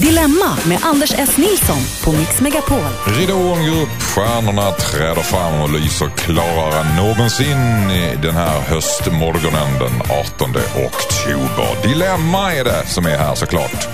[0.00, 1.36] Dilemma med Anders S.
[1.36, 2.78] Nilsson på Mix Megapol.
[3.06, 9.78] Ridån går upp, stjärnorna träder fram och lyser klarare än någonsin i den här höstmorgonen
[9.78, 10.50] den 18
[10.86, 11.88] oktober.
[11.88, 13.88] Dilemma är det som är här såklart.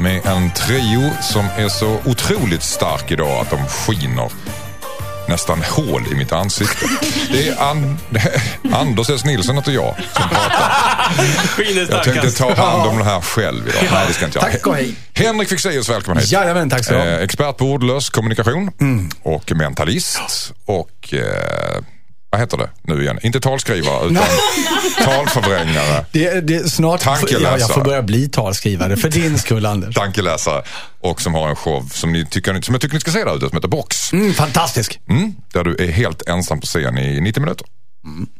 [0.00, 4.30] Med en trio som är så otroligt stark idag att de skiner
[5.30, 6.86] nästan hål i mitt ansikte.
[7.32, 7.98] Det är, An
[8.72, 9.24] Anders S.
[9.24, 10.72] Nilsson heter jag som pratar.
[11.90, 13.82] Jag tänkte ta hand om det här själv idag.
[13.92, 14.52] Nej, det ska inte jag.
[14.52, 14.94] Tack och hej.
[15.14, 16.32] Henrik Fexeus, välkommen hit.
[16.32, 17.04] Jajamän, tack så ha.
[17.04, 18.70] Eh, expert på ordlös kommunikation
[19.22, 20.52] och mentalist.
[20.64, 21.82] Och eh,
[22.30, 23.18] vad heter det nu igen?
[23.22, 24.24] Inte talskrivare utan
[25.04, 26.04] talförvrängare.
[26.12, 27.42] Det, det, snart Tankeläsare.
[27.42, 29.94] ja, jag får börja bli talskrivare för din skull, Anders.
[29.94, 30.62] Tankeläsare
[31.00, 33.36] och som har en show som, ni tycker, som jag tycker ni ska se där
[33.36, 34.12] ute som heter Box.
[34.12, 35.00] Mm, fantastisk.
[35.08, 37.66] Mm, där du är helt ensam på scen i 90 minuter.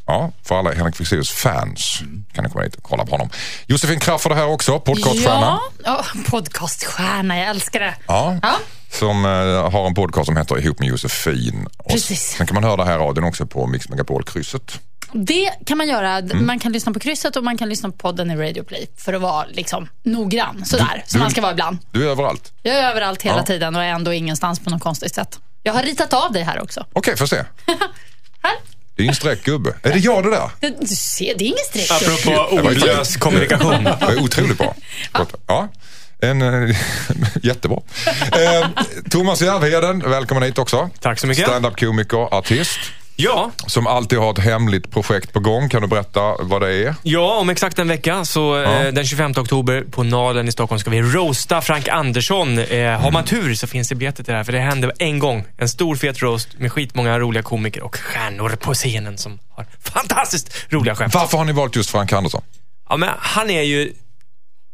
[0.07, 3.31] Ja, för alla Henrik Fexeus fans kan ni komma dit och kolla på honom.
[3.67, 5.41] Josefin Crafoord är här också, podcaststjärna.
[5.41, 7.95] Ja, ja, podcaststjärna, jag älskar det.
[8.07, 8.39] Ja.
[8.43, 8.59] Ja.
[8.93, 11.67] Som eh, har en podcast som heter Ihop med Josefin.
[11.89, 12.21] Precis.
[12.39, 14.81] Sen kan man höra det här radion också på Mix Megapol-krysset.
[15.13, 16.19] Det kan man göra.
[16.19, 16.47] Mm.
[16.47, 19.13] Man kan lyssna på krysset och man kan lyssna på podden i Radio Play för
[19.13, 21.79] att vara liksom noggrann sådär, som du- man ska vara ibland.
[21.93, 22.53] Du är överallt.
[22.63, 23.43] Jag är överallt hela Ja.
[23.47, 25.39] tiden och är ändå ingenstans på något konstigt sätt.
[25.63, 26.87] Jag har ritat av dig här också.
[26.93, 27.37] Okej, får se.
[28.43, 28.53] Här.
[28.97, 29.75] Det är en streckgubbe.
[29.83, 30.51] Är det jag det där?
[30.81, 31.91] Du ser, det är ingen streck.
[31.91, 33.85] Apropå Det ordlös kommunikation.
[33.85, 34.75] Det är otroligt bra.
[35.13, 35.35] Gott.
[35.47, 35.69] Ja.
[36.23, 36.77] En, eh,
[37.43, 37.79] jättebra.
[38.33, 38.69] Eh,
[39.11, 40.91] Thomas Järvheden, välkommen hit också.
[41.01, 41.45] Tack så mycket.
[41.47, 42.79] Stand-up-komiker, artist.
[43.17, 45.69] Ja, Som alltid har ett hemligt projekt på gång.
[45.69, 46.95] Kan du berätta vad det är?
[47.03, 48.85] ja, om exakt en vecka, så Ja.
[48.85, 52.59] eh, den 25 oktober på Nalen i Stockholm ska vi roasta Frank Andersson.
[52.59, 55.19] Eh, har man tur så finns det biljetter till det här, för det händer en
[55.19, 55.45] gång.
[55.59, 60.67] En stor fet roast med skitmånga roliga komiker och stjärnor på scenen som har fantastiskt
[60.69, 61.15] roliga skämt.
[61.15, 62.43] Varför har ni valt just Frank Andersson?
[62.89, 63.93] Ja, men han är ju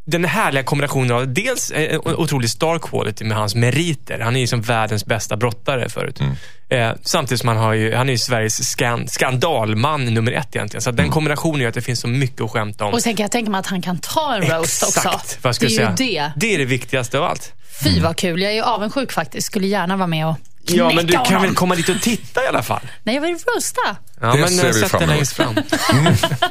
[0.06, 4.20] den härliga kombinationen av dels eh, en otrolig star quality med hans meriter.
[4.20, 6.20] Han är ju som världens bästa brottare förut.
[6.68, 10.82] Eh, samtidigt som han, har ju, han är ju Sveriges skan, skandalman nummer ett egentligen.
[10.82, 12.92] Så att den kombinationen gör att det finns så mycket att skämta om.
[12.92, 15.08] Och sen kan jag tänka mig att han kan ta en roast också.
[15.08, 16.06] Vad jag det skulle är säga.
[16.06, 16.32] ju det.
[16.36, 17.52] Det är det viktigaste av allt.
[17.84, 18.42] Fy vad kul.
[18.42, 19.46] Jag är ju avundsjuk faktiskt.
[19.46, 20.36] Skulle gärna vara med och
[20.66, 21.42] Ja, men du kan honom.
[21.42, 22.80] väl komma dit och titta i alla fall?
[23.04, 23.80] Nej, jag vill roasta.
[24.20, 25.28] Ja, Det men ser vi fram emot.
[25.28, 25.56] fram.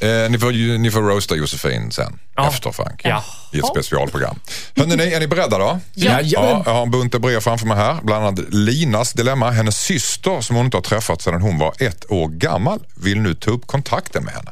[0.00, 2.48] Eh, ni, får, ju- ni får roasta Josefin sen, Ja.
[2.48, 3.00] efter Frank.
[3.04, 3.24] Ja.
[3.52, 4.38] I ett specialprogram.
[4.76, 5.80] Hörrni, ni, är ni beredda då?
[5.94, 6.20] Ja.
[6.22, 7.98] Ja, jag har en bunt brev framför mig här.
[8.02, 9.50] Bland annat Linas dilemma.
[9.50, 13.34] Hennes syster, som hon inte har träffat sedan hon var ett år gammal, vill nu
[13.34, 14.50] ta upp kontakten med henne.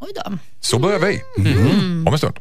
[0.00, 0.38] Oj då.
[0.60, 1.22] Så börjar vi.
[2.06, 2.34] Om en stund.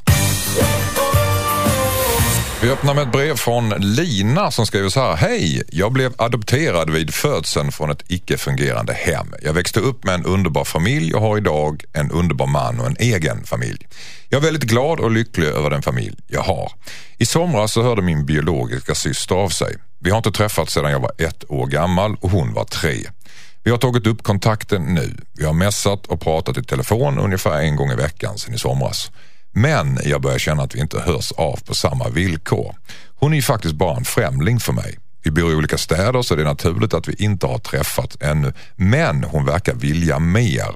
[2.63, 5.15] Vi öppnar med ett brev från Lina som skriver så här.
[5.15, 5.63] Hej!
[5.67, 9.33] Jag blev adopterad vid födseln från ett icke-fungerande hem.
[9.41, 12.95] Jag växte upp med en underbar familj och har idag en underbar man och en
[12.99, 13.87] egen familj.
[14.29, 16.71] Jag är väldigt glad och lycklig över den familj jag har.
[17.17, 19.75] I somras så hörde min biologiska syster av sig.
[19.99, 22.97] Vi har inte träffats sedan jag var ett år gammal och hon var tre.
[23.63, 25.17] Vi har tagit upp kontakten nu.
[25.33, 29.11] Vi har messat och pratat i telefon ungefär en gång i veckan sedan i somras.
[29.53, 32.75] Men jag börjar känna att vi inte hörs av på samma villkor.
[33.15, 34.97] Hon är ju faktiskt bara en främling för mig.
[35.23, 38.53] Vi bor i olika städer så det är naturligt att vi inte har träffats ännu.
[38.75, 40.75] Men hon verkar vilja mer.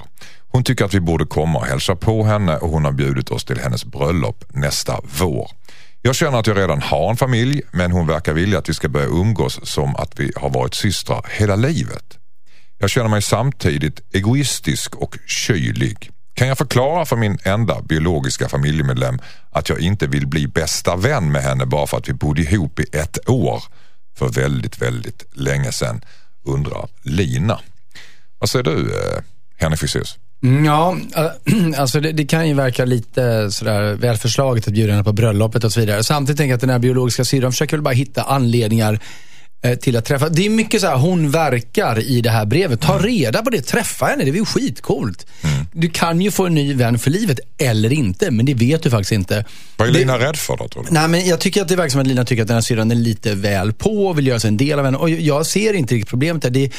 [0.50, 3.46] Hon tycker att vi borde komma och hälsa på henne och hon har bjudit oss
[3.46, 5.52] till hennes bröllop nästa vår.
[6.02, 8.90] Jag känner att jag redan har en familj men hon verkar vilja att vi ska
[8.90, 12.18] börja umgås som att vi har varit systrar hela livet.
[12.78, 16.12] Jag känner mig samtidigt egoistisk och kylig.
[16.38, 19.20] Kan jag förklara för min enda biologiska familjemedlem
[19.52, 22.80] att jag inte vill bli bästa vän med henne bara för att vi bodde ihop
[22.80, 23.64] i ett år
[24.18, 26.02] för väldigt, väldigt länge sedan,
[26.46, 27.60] undrar Lina.
[28.40, 29.22] Vad säger du, eh,
[29.58, 30.18] Henrik Fexeus?
[30.44, 30.98] Mm, ja,
[31.78, 35.64] alltså det, det kan ju verka lite sådär väl förslaget att bjuda henne på bröllopet
[35.64, 36.04] och så vidare.
[36.04, 39.00] Samtidigt tänker jag att den här biologiska syrran försöker väl bara hitta anledningar
[39.82, 40.30] till att träffa.
[40.30, 42.82] Det är mycket så här, hon verkar i det här brevet.
[42.82, 45.26] Ta reda på det, träffa henne, det är ju skitcoolt.
[45.74, 48.90] Du kan ju få en ny vän för livet, eller inte, men det vet du
[48.90, 49.46] faktiskt inte.
[49.78, 50.88] Vad är Det- Lina rädd för då tror du?
[50.92, 52.92] Nej, men jag tycker att det verkar som att Lina tycker att den här syrran
[52.92, 54.98] är lite väl på och vill göra sig en del av henne.
[54.98, 56.50] Och jag ser inte riktigt problemet där.
[56.50, 56.72] Det,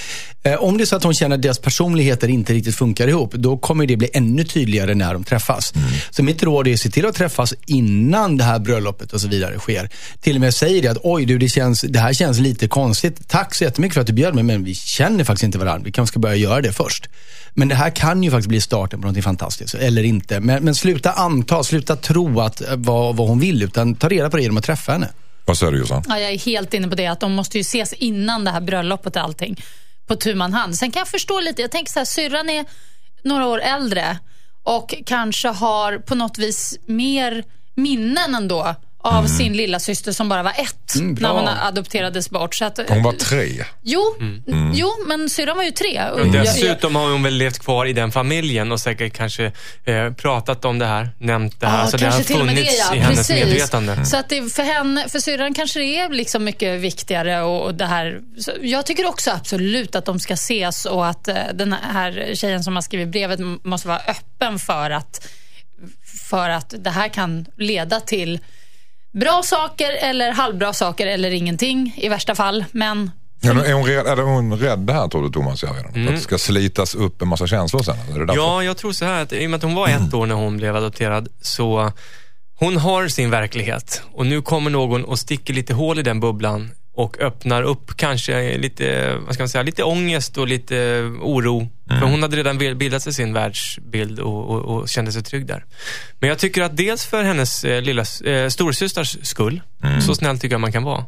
[0.43, 3.33] eh, om det är så att hon känner att deras personligheter inte riktigt funkar ihop,
[3.35, 5.73] då kommer det bli ännu tydligare när de träffas.
[6.11, 9.29] Så mitt råd är att se till att träffas innan det här bröllopet och så
[9.29, 9.91] vidare sker.
[10.21, 13.29] Till och med säger det att oj du, det, känns, det här känns lite konstigt.
[13.29, 15.85] Tack så jättemycket för att du bjöd mig, men vi känner faktiskt inte varandra.
[15.85, 17.09] Vi kanske ska börja göra det först.
[17.55, 20.41] Men det här kan ju faktiskt bli starten på något fantastiskt, eller inte.
[20.41, 24.31] Men, men sluta anta, sluta tro att eh, vad, vad hon vill, utan ta reda
[24.31, 25.09] på det genom att träffa henne.
[25.45, 26.03] Vad säger du Jossan?
[26.09, 28.61] Ja, jag är helt inne på det, att de måste ju ses innan det här
[28.61, 29.65] bröllopet och allting.
[30.07, 30.77] På tu man hand.
[30.77, 32.65] Sen kan jag förstå lite, jag tänker så här, syrran är
[33.25, 34.19] några år äldre
[34.63, 37.45] och kanske har på något vis mer
[37.75, 38.75] minnen ändå
[39.09, 42.55] av sin lilla syster som bara var ett Mm, när hon adopterades bort.
[42.55, 43.65] Så att, Hon var tre.
[43.83, 44.73] Jo, Mm.
[44.75, 46.11] jo men syrran var ju tre.
[46.11, 49.53] Och jag- Dessutom har hon väl levt kvar i den familjen och säkert kanske
[49.85, 51.79] eh, pratat om det här, nämnt det här.
[51.81, 52.95] Ja, så det har funnits det, ja.
[52.95, 53.45] i hennes Precis.
[53.45, 54.05] medvetande.
[54.07, 57.43] Så att det, för, henne, för syrran kanske det är liksom mycket viktigare.
[57.43, 58.21] Och, och det här.
[58.39, 62.65] Så jag tycker också absolut att de ska ses och att eh, den här tjejen
[62.65, 65.27] som har skrivit brevet måste vara öppen för att,
[66.31, 68.39] för att det här kan leda till
[69.13, 72.65] bra saker eller halvbra saker eller ingenting i värsta fall.
[72.73, 73.11] Men
[73.41, 75.63] Ja, är, hon rädd, är hon rädd det här tror du Thomas?
[75.63, 76.01] Jag vet inte.
[76.11, 77.97] Att det ska slitas upp en massa känslor sen?
[78.15, 78.41] Är det därför?
[78.43, 80.35] Ja, jag tror så här att i och med att hon var ett år när
[80.35, 81.93] hon blev adopterad så
[82.55, 86.71] hon har sin verklighet och nu kommer någon och sticker lite hål i den bubblan
[86.99, 91.69] och öppnar upp kanske lite, vad ska man säga, lite ångest och lite oro.
[91.89, 95.65] För hon hade redan bildat sig sin världsbild och, och, och kände sig trygg där.
[96.19, 99.61] Men jag tycker att dels för hennes eh, lilla eh, storasysters skull,
[100.07, 101.05] så snäll tycker jag man kan vara.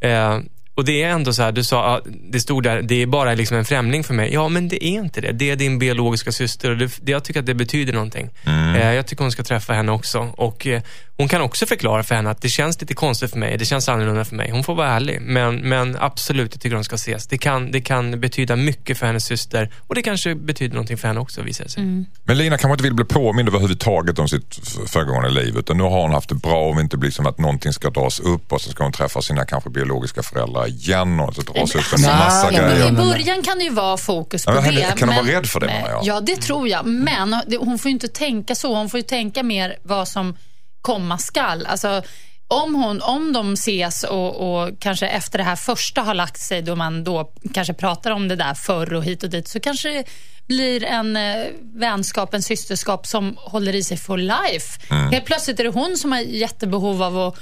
[0.00, 0.38] Eh,
[0.80, 3.34] och det är ändå så här, du sa, ja, det stod där, det är bara
[3.34, 4.32] liksom en främling för mig.
[4.32, 5.32] Ja, men det är inte det.
[5.32, 8.30] Det är din biologiska syster och det, det, jag tycker att det betyder någonting.
[8.46, 10.18] Eh, jag tycker hon ska träffa henne också.
[10.36, 10.82] Och eh,
[11.16, 13.88] hon kan också förklara för henne att det känns lite konstigt för mig, det känns
[13.88, 14.50] annorlunda för mig.
[14.50, 15.20] Hon får vara ärlig.
[15.20, 17.26] Men, men absolut, jag tycker de ska ses.
[17.26, 21.08] Det kan, det kan betyda mycket för hennes syster och det kanske betyder någonting för
[21.08, 21.82] henne också, visar det sig.
[22.24, 25.56] Men Lina kanske inte vill bli påmind överhuvudtaget om sitt föregående liv.
[25.56, 28.20] Utan nu har hon haft det bra och inte blir som att någonting ska dras
[28.20, 31.82] upp och så ska hon träffa sina kanske biologiska föräldrar igen och så dras upp
[31.96, 32.88] en Nej, massa nej, grejer.
[32.88, 34.94] I början kan det ju vara fokus på Ja, men det.
[34.98, 36.00] kan de vara rädd för det, menar jag?
[36.04, 36.86] Ja, det tror jag.
[36.86, 38.74] Men det- hon får ju inte tänka så.
[38.74, 40.36] Hon får ju tänka mer vad som
[40.80, 41.66] komma skall.
[41.66, 42.02] Alltså,
[42.48, 46.62] om, hon, om de ses och, och kanske efter det här första har lagt sig
[46.62, 49.88] då man då kanske pratar om det där förr och hit och dit så kanske
[49.88, 50.04] det
[50.46, 54.80] blir en eh, vänskap, en systerskap som håller i sig for life.
[54.90, 55.12] Mm.
[55.12, 57.34] Helt plötsligt är det hon som har jättebehov av att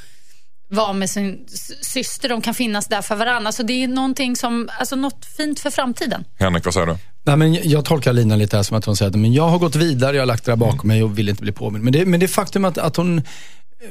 [0.68, 1.46] vara med sin
[1.82, 2.28] syster.
[2.28, 3.46] De kan finnas där för varandra.
[3.46, 6.24] Alltså det är någonting som, alltså något fint för framtiden.
[6.38, 6.96] Henrik, vad säger du?
[7.22, 9.58] Nej, men jag- tolkar Lina lite här som att hon säger att men jag har
[9.58, 11.84] gått vidare, jag har lagt det där bakom mig och vill inte bli påmind.
[11.84, 13.22] Men det, men det faktum att, att hon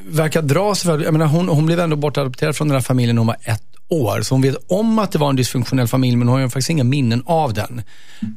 [0.08, 3.16] verkar dra sig för, jag menar, hon, hon blev ändå bortadopterad från den här familjen
[3.16, 4.22] när hon var ett år.
[4.22, 6.70] Så hon vet om att det var en dysfunktionell familj, men hon har ju faktiskt
[6.70, 7.82] inga minnen av den.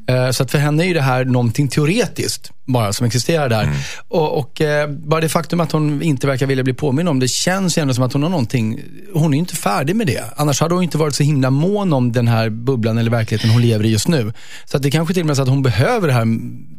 [0.08, 3.69] Eh, Så att för henne är ju det här någonting teoretiskt bara som existerar där.
[4.08, 7.29] Och, och eh, bara det faktum att hon inte verkar vilja bli påmind om det
[7.29, 8.81] känns ju ändå som att hon har någonting,
[9.14, 10.25] hon är ju inte färdig med det.
[10.37, 13.62] Annars hade hon inte varit så himla mån om den här bubblan eller verkligheten hon
[13.62, 14.32] lever i just nu.
[14.64, 16.26] Så att det kanske till och med är så att hon behöver det här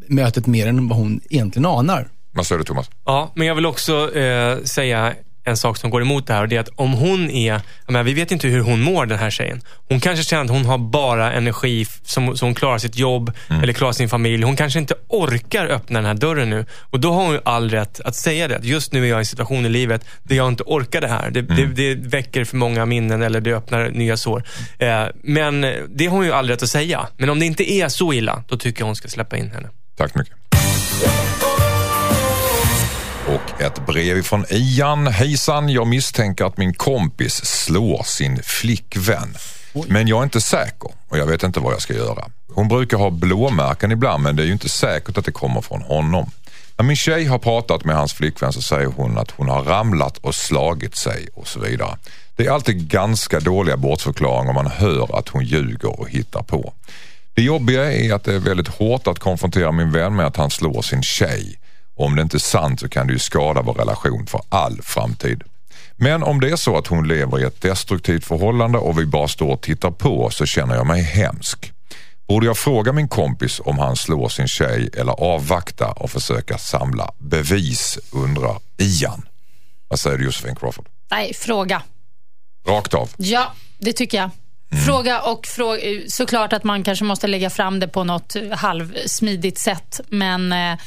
[0.08, 2.08] mötet mer än vad hon egentligen anar.
[2.34, 2.90] Vad säger du Thomas?
[3.06, 6.48] Ja, men jag vill också eh, säga en sak som går emot det här och
[6.48, 9.30] det är att om hon är, menar, vi vet inte hur hon mår den här
[9.30, 9.62] tjejen.
[9.90, 13.92] Hon kanske känner att hon har bara energi som, hon klarar sitt jobb eller klarar
[13.92, 14.44] sin familj.
[14.44, 16.66] Hon kanske inte orkar öppna den här dörren nu.
[16.80, 18.60] Och då har hon ju all rätt att säga det.
[18.64, 21.30] Just nu är jag i en situation i livet där jag inte orkar det här.
[21.30, 24.44] Det, det, det väcker för många minnen eller det öppnar nya sår.
[24.80, 27.08] Eh, men det har hon ju all rätt att säga.
[27.18, 29.70] Men om det inte är så illa, då tycker jag hon ska släppa in henne.
[29.98, 31.41] Tack så mycket.
[33.44, 35.08] Och ett brev från Ian.
[35.08, 39.36] Hejsan, jag misstänker att min kompis slår sin flickvän.
[39.88, 42.26] Men jag är inte säker och jag vet inte vad jag ska göra.
[42.54, 45.82] Hon brukar ha blåmärken ibland men det är ju inte säkert att det kommer från
[45.82, 46.32] honom.
[46.78, 50.18] När min tjej har pratat med hans flickvän så säger hon att hon har ramlat
[50.18, 51.98] och slagit sig och så vidare.
[52.36, 56.74] Det är alltid ganska dåliga bortförklaringar om man hör att hon ljuger och hittar på.
[57.34, 60.50] Det jobbiga är att det är väldigt hårt att konfrontera min vän med att han
[60.50, 61.60] slår sin tjej.
[61.96, 65.44] Om det inte är sant så kan det ju skada vår relation för all framtid.
[65.96, 69.28] Men om det är så att hon lever i ett destruktivt förhållande och vi bara
[69.28, 71.72] står och tittar på så känner jag mig hemsk.
[72.28, 77.12] Borde jag fråga min kompis om han slår sin tjej eller avvakta och försöka samla
[77.18, 79.28] bevis undrar Ian.
[79.88, 80.86] Vad säger du Josefin Crawford?
[81.12, 81.82] Nej, fråga.
[82.68, 83.10] Rakt av.
[83.18, 84.30] Ja, det tycker jag.
[84.72, 84.84] Mm.
[84.84, 85.82] Fråga och fråga.
[86.08, 90.00] Såklart att man kanske måste lägga fram det på något halvsmidigt sätt.
[90.10, 90.80] Men eh,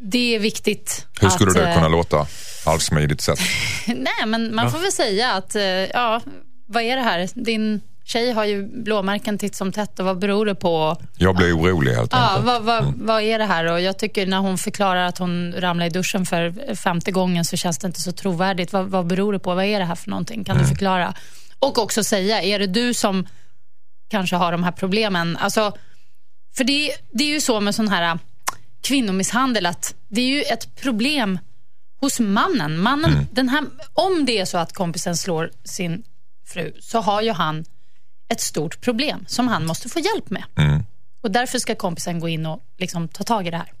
[0.00, 1.06] det är viktigt.
[1.20, 2.26] Hur skulle att, det eh, kunna låta?
[2.64, 3.38] Halvsmidigt sätt.
[3.86, 6.20] Nej, men man får väl säga att, eh, ja,
[6.66, 7.28] vad är det här?
[7.34, 10.96] Din tjej har ju blåmärken titt som tätt och vad beror det på?
[11.16, 12.46] Jag blir orolig helt Ja, enkelt.
[12.46, 13.72] vad, vad, vad är det här?
[13.72, 17.56] Och jag tycker när hon förklarar att hon ramlade i duschen för femte gången så
[17.56, 18.72] känns det inte så trovärdigt.
[18.72, 19.54] Vad, vad beror det på?
[19.54, 20.44] Vad är det här för någonting?
[20.44, 21.14] Kan du förklara?
[21.58, 23.26] Och också säga, är det du som
[24.10, 25.36] kanske har de här problemen?
[25.36, 25.72] Alltså,
[26.56, 28.18] för det, det är ju så med sån här
[28.88, 31.38] kvinnomisshandel att det är ju ett problem
[32.00, 32.80] hos mannen.
[32.80, 36.02] mannen den här, om det är så att kompisen slår sin
[36.46, 37.64] fru så har ju han
[38.28, 40.44] ett stort problem som han måste få hjälp med.
[41.22, 43.72] Och därför ska kompisen gå in och liksom ta tag i det här.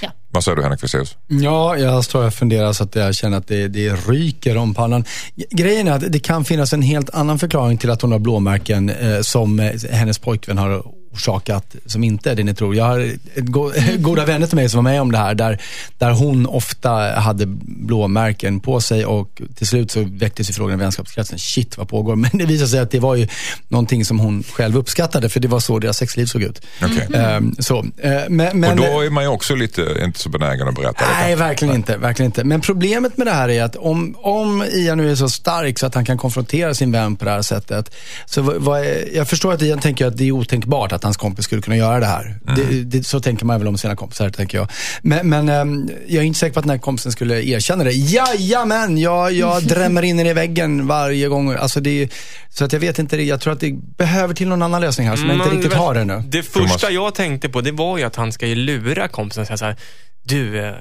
[0.00, 0.10] Ja.
[0.28, 1.16] Vad säger du Henrik Fexeus?
[1.26, 5.04] Ja, jag står och funderar så att jag känner att det, det ryker om pannan.
[5.50, 8.90] Grejen är att det kan finnas en helt annan förklaring till att hon har blåmärken
[8.90, 10.82] eh, som eh, hennes pojkvän har
[11.16, 12.74] orsakat som inte är det ni tror.
[12.74, 15.62] Jag har go goda vänner till mig som var med om det här där,
[15.98, 20.82] där hon ofta hade blåmärken på sig och till slut så väcktes ju frågan i
[20.82, 22.16] vänskapskretsen, shit vad pågår?
[22.26, 23.28] Men det visade sig att det var ju
[23.68, 26.62] någonting som hon själv uppskattade för det var så deras sexliv såg ut.
[26.84, 27.06] Okay.
[27.14, 27.56] Mm.
[27.58, 27.84] så,
[28.28, 31.30] men, men, och då är man ju också lite, inte så benägen att berätta Nej,
[31.30, 31.44] detta.
[31.44, 31.76] verkligen nej.
[31.76, 31.96] inte.
[31.96, 32.44] Verkligen inte.
[32.44, 35.86] Men problemet med det här är att om, om Ian nu är så stark så
[35.86, 37.94] att han kan konfrontera sin vän på det här sättet.
[38.26, 41.44] Så vad, är, jag förstår att Ian tänker att det är otänkbart att hans kompis
[41.44, 42.38] skulle kunna göra det här.
[42.48, 42.54] Mm.
[42.54, 44.70] Det, det, så tänker man väl om sina kompisar, tänker jag.
[45.02, 47.92] Men, men um, jag är inte säker på att den här kompisen skulle erkänna det.
[47.92, 51.54] Jajamän, jag, jag drämmer in den i väggen varje gång.
[51.54, 52.12] Alltså det,
[52.48, 55.16] så att jag vet inte, jag tror att det behöver till någon annan lösning här
[55.16, 56.22] som jag inte riktigt har ännu.
[56.28, 59.46] Det första jag tänkte på, det var ju att han ska ju lura kompisen och
[59.46, 59.76] säga så här,
[60.22, 60.74] du, eh,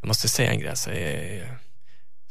[0.00, 0.74] jag måste säga en grej.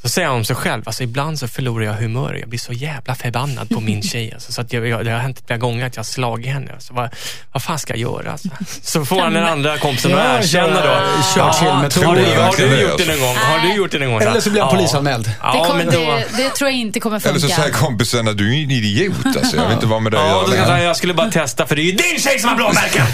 [0.01, 2.33] Så, säger han om sig själv, alltså ibland så förlorar jag humör.
[2.33, 4.33] Jag blir så jävla förbannad på min tjej.
[4.33, 6.73] Alltså, så att jag, jag, det har hänt flera gånger att jag har slagit henne.
[6.73, 7.09] Alltså, vad,
[7.51, 8.31] vad fan ska jag göra?
[8.31, 8.47] Alltså?
[8.81, 11.23] Så får han den andra kompisen att erkänna då.
[11.35, 13.35] Kör till med har, du, har du gjort det någon gång?
[13.35, 14.21] Har du gjort det någon gång?
[14.21, 15.31] Eller så blir han polisanmäld.
[15.41, 15.91] Ja, det, kom, då...
[15.91, 17.29] det, det, tror jag inte kommer funka.
[17.29, 19.25] Eller så säger kompisen att du är en idiot.
[19.25, 19.55] Alltså.
[19.57, 20.83] Jag vet inte vad med dig ja, göra.
[20.83, 23.05] Jag skulle bara testa, för det är ju din tjej som har blåmärken!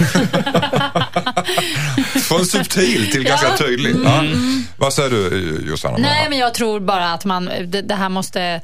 [2.21, 3.95] Från subtil till ganska tydlig.
[4.05, 4.23] Ja.
[4.77, 5.97] Vad säger du Jossanna?
[5.97, 8.61] Nej, men jag tror bara att man, det, det här måste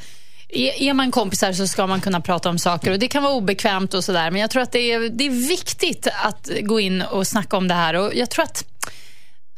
[0.54, 3.94] är man kompisar så ska man kunna prata om saker och det kan vara obekvämt
[3.94, 4.32] och sådär.
[4.32, 7.68] Men jag tror att det är, det är viktigt att gå in och snacka om
[7.68, 7.94] det här.
[7.94, 8.66] Och jag tror att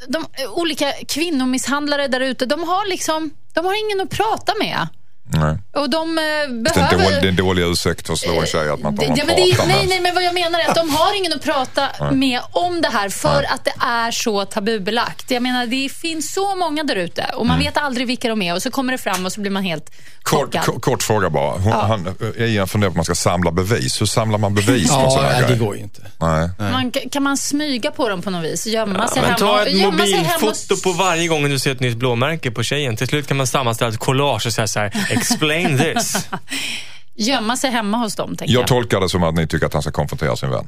[0.08, 4.88] de olika kvinnomisshandlare där ute, de har liksom, de har ingen att prata med.
[5.26, 5.58] Nej.
[5.74, 7.22] Och de eh, behöver...
[7.22, 9.36] Det är en dålig, ursäkt att slå en tjej att man inte har ja, men
[9.36, 12.12] det, Nej, nej, men vad jag menar är att de har ingen att prata nej.
[12.12, 13.46] med om det här för nej.
[13.46, 15.32] att det är så tabubelagt.
[15.32, 17.66] Jag menar, det finns så många där ute och man mm.
[17.66, 19.92] vet aldrig vilka de är och så kommer det fram och så blir man helt
[20.24, 21.52] Kort, kort, kort fråga bara.
[21.52, 21.82] Hon, ja.
[21.82, 24.02] han, Ian funderar på att man ska samla bevis.
[24.02, 26.02] Hur samlar man bevis ja, nej, det går ju inte.
[26.18, 26.50] Nej.
[26.58, 28.68] Man, kan man smyga på dem på något vis?
[28.68, 29.38] Gömma ja, sig men hemma?
[29.38, 32.98] Ta ett mobilfoto på varje gång du ser ett nytt blåmärke på tjejen.
[32.98, 36.30] Till slut kan man sammanställa ett collage och säga så här, explain this.
[37.16, 38.62] Gömma sig hemma hos dem, tänker jag.
[38.62, 40.68] Jag tolkar det som att ni tycker att han ska konfrontera sin vän.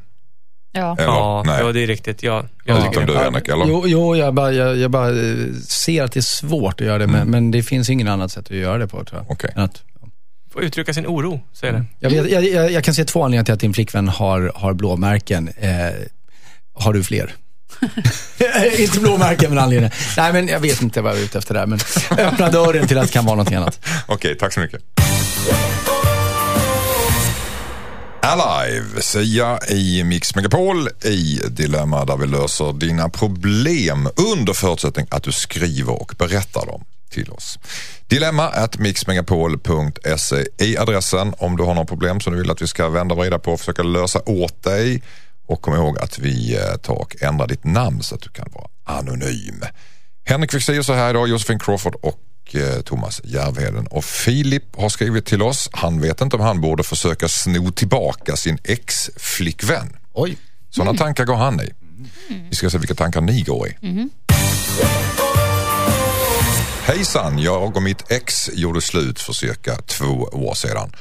[0.72, 1.60] Ja, eller, ja, nej.
[1.60, 2.24] ja det är riktigt.
[2.24, 3.66] Ja, jag ja, tycker du Henrik, eller?
[3.66, 6.98] Jo, jo jag, bara, jag, jag, bara eh, ser att det är svårt att göra
[6.98, 7.16] det, mm.
[7.16, 9.32] men, men det finns ingen annat sätt att göra det på, tror jag.
[9.32, 9.52] Okay.
[9.56, 9.84] Att,
[10.54, 11.86] Få uttrycka sin oro, säger det.
[12.00, 14.74] Jag, vet, jag, jag, jag, kan se två anledningar till att din flickvän har, har
[14.74, 15.48] blåmärken.
[15.48, 15.70] Eh,
[16.74, 17.34] har du fler?
[18.80, 19.92] inte blåmärken, men anledningen.
[20.18, 21.66] Nej, men jag vet inte vad jag är ute efter där.
[21.66, 21.80] Men
[22.12, 23.80] öppna dörren till att det kan vara något annat.
[23.86, 24.82] Okej, okay, tack så mycket.
[28.22, 35.24] Alive, Sia i Mix Megapol i Dilemma där vi löser dina problem under förutsättning att
[35.24, 37.60] du skriver och berättar dem till oss.
[38.08, 42.68] Dilemma at mixmegapol.se i adressen om du har några problem som du vill att vi
[42.68, 45.04] ska vända och vrida på och försöka lösa åt dig.
[45.48, 48.48] Och kom ihåg att vi eh, tar och ändrar ditt namn så att du kan
[48.54, 49.64] vara anonym.
[50.26, 53.88] Henrik Fexeus är här idag, Josefin Crawford och eh, Thomas Järvheden.
[53.88, 55.70] Och Filip har skrivit till oss.
[55.72, 59.98] Han vet inte om han borde försöka sno tillbaka sin ex-flickvän.
[60.14, 60.38] Oj.
[60.70, 61.00] Sådana mm.
[61.00, 61.70] tankar går han i.
[62.50, 63.78] Vi ska se vilka tankar ni går i.
[63.82, 64.10] Mm.
[66.86, 70.92] Hejsan, jag och mitt ex gjorde slut för cirka två år sedan.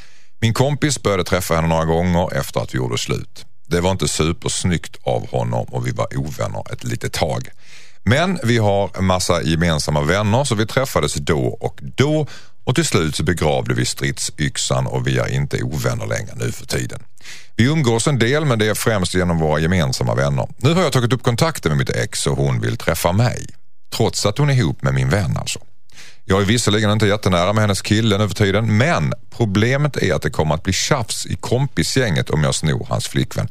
[0.40, 3.46] Min kompis började träffa henne några gånger efter att vi gjorde slut.
[3.66, 7.48] Det var inte supersnyggt av honom och vi var ovänner ett litet tag.
[8.02, 12.26] Men vi har massa gemensamma vänner så vi träffades då och då
[12.64, 16.66] och till slut så begravde vi stridsyxan och vi är inte ovänner längre nu för
[16.66, 17.02] tiden.
[17.56, 20.48] Vi umgås en del men det är främst genom våra gemensamma vänner.
[20.56, 23.46] Nu har jag tagit upp kontakten med mitt ex och hon vill träffa mig.
[23.96, 25.58] Trots att hon är ihop med min vän alltså.
[26.26, 30.22] Jag är visserligen inte jättenära med hennes kille nu för tiden men problemet är att
[30.22, 33.48] det kommer att bli tjafs i kompisgänget om jag snor hans flickvän.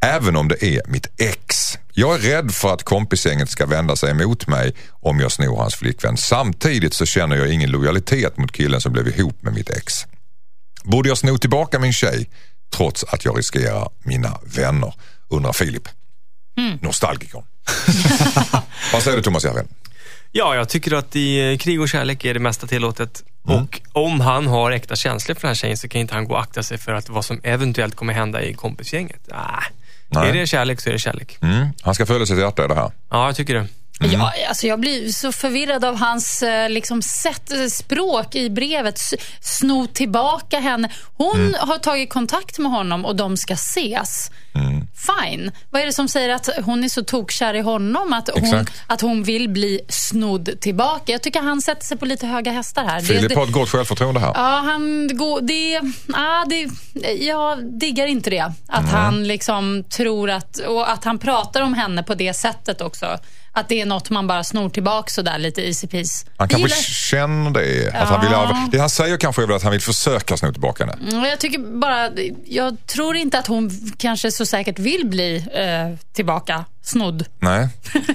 [0.00, 1.78] Även om det är mitt ex.
[1.92, 5.74] Jag är rädd för att kompisgänget ska vända sig emot mig om jag snor hans
[5.74, 6.16] flickvän.
[6.16, 9.94] Samtidigt så känner jag ingen lojalitet mot killen som blev ihop med mitt ex.
[10.84, 12.30] Borde jag sno tillbaka min tjej
[12.76, 14.94] trots att jag riskerar mina vänner?
[15.28, 15.88] Undrar Filip.
[16.58, 16.78] Mm.
[16.82, 17.42] Nostalgikern.
[18.92, 19.68] Vad säger du Thomas Järven?
[20.32, 23.24] Ja, jag tycker att i krig och kärlek är det mesta tillåtet.
[23.48, 23.62] Mm.
[23.62, 26.34] Och om han har äkta känslor för den här tjejen så kan inte han gå
[26.34, 29.28] och akta sig för att vad som eventuellt kommer hända i kompisgänget.
[29.30, 29.62] Ah.
[30.08, 30.28] Nej.
[30.28, 31.38] Är det kärlek så är det kärlek.
[31.40, 31.68] Mm.
[31.82, 32.90] Han ska följa sitt hjärta i det här.
[33.10, 33.66] Ja, jag tycker det.
[34.12, 39.00] Ja, alltså jag blir så förvirrad av hans eh, liksom, sätt, eh, språk i brevet.
[39.40, 40.88] Sno tillbaka henne.
[41.16, 41.54] Hon Mm.
[41.58, 44.30] har tagit kontakt med honom och de ska ses.
[44.54, 44.86] Mm.
[44.94, 45.52] Fine.
[45.70, 48.72] Vad är det som säger att hon är så tokkär i honom att hon, Exakt.
[48.86, 51.12] att hon vill bli snodd tillbaka?
[51.12, 53.00] Jag tycker han sätter sig på lite höga hästar här.
[53.00, 54.32] Filip har ett gott självförtroende här.
[54.34, 55.40] Ja, han går...
[55.40, 55.80] Det,
[56.18, 56.68] ah, det,
[57.24, 58.52] jag diggar inte det.
[58.68, 60.58] Att han liksom tror att...
[60.58, 63.18] Och att han pratar om henne på det sättet också.
[63.52, 66.26] Att det är något man bara snor tillbaka sådär lite easy peasy.
[66.36, 67.92] Han kanske gillar- känner det.
[67.94, 68.68] Att han vill, Ja.
[68.72, 71.10] det han säger kanske är väl att han vill försöka sno tillbaka henne.
[71.12, 72.10] Mm, Jag tycker bara...
[72.44, 77.24] Jag tror inte att hon kanske så säkert vill bli eh, tillbaka snodd.
[77.38, 77.68] Nej.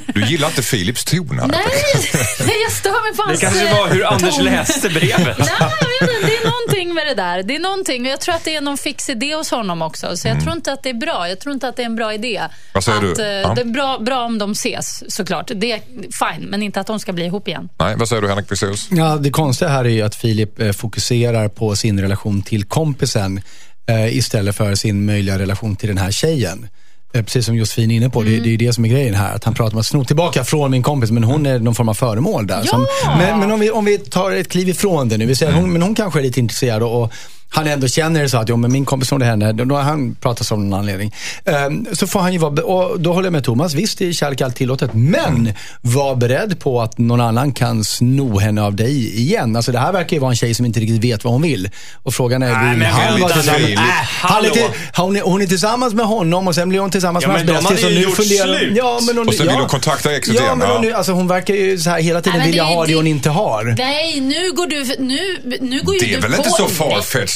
[0.08, 1.48] Du gillar inte Philips ton här.
[2.46, 4.44] Nej, jag stör mig på Det hans kanske var hur eh, Anders ton.
[4.46, 5.38] läste brevet.
[5.40, 7.44] Nej, jag vet inte, det är någonting med det där.
[7.44, 8.02] Det är någonting.
[8.06, 10.18] och Jag tror att det är någon fix idé hos honom också.
[10.18, 11.30] Så jag tror inte att det är bra.
[11.30, 12.38] Jag tror inte att det är en bra idé.
[12.38, 12.52] Mm.
[12.74, 13.24] Vad säger att, du?
[13.24, 13.54] eh, Ja.
[13.56, 15.52] Det är bra, bra om de ses såklart.
[15.56, 17.70] Det är fine, men inte att de ska bli ihop igen.
[17.80, 18.88] Nej, vad säger du Henrik Fexeus?
[18.92, 23.42] Ja, det konstiga här är ju att Filip eh, fokuserar på sin relation till kompisen
[23.88, 26.68] eh, istället för sin möjliga relation till den här tjejen.
[27.16, 29.16] Eh, Precis som Josefin är inne på, det, det är ju det som är grejen
[29.16, 29.36] här.
[29.36, 31.90] Att han pratar om att sno tillbaka från min kompis, men hon är någon form
[31.90, 32.64] av föremål där.
[32.64, 35.54] Som, men men om, vi, om vi tar ett kliv ifrån det nu, vi säger,
[35.54, 37.12] hon, men hon kanske är lite intresserad och, och
[37.50, 40.16] han ändå känner det så att, jo men min kompis snodde henne, då har han
[40.16, 41.14] pratat om någon anledning.
[41.46, 44.42] Ehm, så får han ju vara, och då håller jag med Thomas, visst är kärlek
[44.42, 49.56] allt tillåtet, men var beredd på att någon annan kan sno henne av dig igen.
[49.56, 51.70] Alltså det här verkar ju vara en tjej som inte riktigt vet vad hon vill.
[52.04, 53.64] Och frågan är, Nej, vill men han vara tillsammans?
[53.70, 53.80] Äh,
[54.22, 54.64] han är till,
[54.96, 57.56] hon, är, hon är tillsammans med honom och sen blir hon tillsammans Ja, med men
[57.56, 57.84] hans de bästis.
[57.84, 58.78] hade och ju nu gjort funderar- slut.
[58.78, 59.52] Ja, men hon, Och sen ja.
[59.52, 60.58] vill hon kontakta exet Ja, igen.
[60.58, 60.82] men hon, Ja.
[60.90, 62.92] nu- alltså, hon verkar ju så här hela tiden Nej, men vilja det- ha det
[62.92, 63.76] det- hon inte har.
[63.78, 64.96] Nej, nu går du...
[65.00, 65.20] Nu,
[65.62, 66.72] nu går ju Det är väl inte så mig.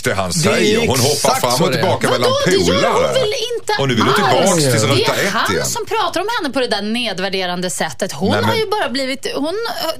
[0.04, 0.80] Farfetched det han säger.
[0.88, 2.20] Hon hoppar fram och det tillbaka Vadå?
[2.20, 2.94] mellan Det gör polare.
[2.94, 4.64] hon väl inte Och nu vill hon alls.
[4.64, 5.66] tillbaks till Det är ruta Det är ett han igen.
[5.66, 8.12] som pratar om henne på det där nedvärderande sättet.
[8.12, 9.28] Hon Nej, men- har ju bara blivit...
[9.36, 9.56] Hon,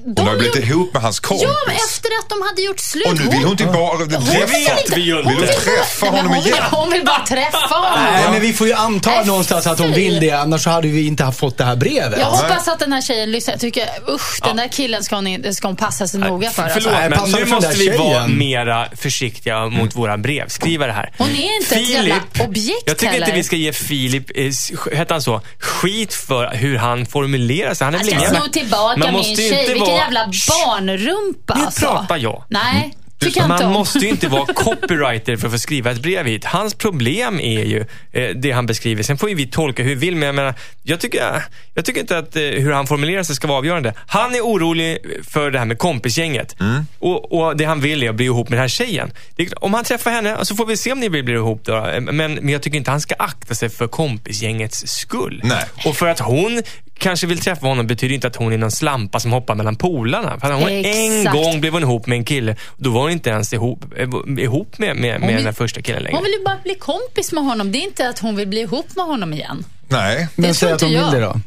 [0.06, 1.44] de Hon har blivit ihop med hans kompis.
[1.48, 3.06] Ja, men efter att de hade gjort slut.
[3.08, 4.06] Och nu vill hon tillbaka.
[4.06, 4.20] Träffa.
[4.40, 4.96] vet vi ju inte.
[4.96, 6.64] Vill hon vill träffa honom vill- igen?
[6.72, 8.04] Hon vill bara träffa honom.
[8.14, 11.24] Nej, men vi får ju anta någonstans att hon vill det, annars hade vi inte
[11.24, 12.20] haft fått det här brevet.
[12.20, 13.54] Jag hoppas att den här tjejen lyssnar.
[13.54, 16.64] Jag tycker, usch, den där killen ska hon, in- ska hon passa sig noga för.
[16.64, 16.80] Alltså.
[16.80, 21.14] Förlåt, Nej, men nu måste vi vara mera försiktiga mot våra brevskrivare här.
[21.18, 22.16] Hon är inte ett jävla
[22.48, 23.38] objekt Jag tycker inte heller.
[23.38, 24.52] vi ska ge Filip, eh,
[24.98, 27.86] hette han så, skit för hur han formulerar sig.
[27.86, 29.46] Han är väl ingen jävla- tillbaka Man min tjej.
[29.60, 31.82] inte Vilken vara- jävla barnrumpa Nu alltså.
[31.82, 32.44] pratar jag.
[32.50, 32.94] Nej,
[33.26, 36.46] inte Man måste ju inte vara copywriter för att få skriva ett brev hit.
[36.46, 39.04] Hans problem är ju eh, det han beskriver.
[39.04, 40.54] Sen får ju vi tolka hur vi vill, men jag menar,
[40.84, 43.94] jag tycker, jag tycker inte att eh, hur han formulerar sig ska vara avgörande.
[44.08, 46.56] Han är orolig för det här med kompisgänget.
[47.00, 49.12] Och, och det han vill är att bli ihop med den här tjejen.
[49.36, 51.76] Det, om han träffar henne, så får vi se om ni blir, ihop då.
[51.76, 55.42] Eh, Men, men jag tycker inte han ska akta sig för kompisgängets skull.
[55.44, 55.64] Nej.
[55.86, 56.62] Och för att hon
[57.00, 60.40] kanske vill träffa honom betyder inte att hon är någon slampa som hoppar mellan polarna.
[60.40, 61.36] För hon en Exakt.
[61.36, 64.10] gång blev hon ihop med en kille, då var hon inte ens ihop, eh,
[64.44, 66.16] ihop med, med, med vill- den här första killen längre.
[66.16, 67.72] Hon vill ju bara bli kompis med honom.
[67.72, 69.66] Det är inte att hon vill bli ihop med honom igen.
[69.88, 70.28] Nej.
[70.36, 71.40] Men det säg tror att hon inte vill det då.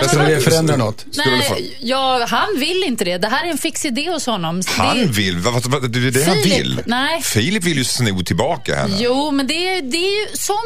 [0.00, 1.04] Nej, Skulle men det förändra något?
[1.16, 3.18] Nej, ja, han vill inte det.
[3.18, 4.62] Det här är en fix idé hos honom.
[4.68, 6.80] Han det, vill, vad, vad, vad, det är det han Filip, vill.
[6.86, 7.22] nej.
[7.22, 8.96] Filip vill ju sno tillbaka henne.
[9.00, 10.56] Jo, men det är, det är ju som...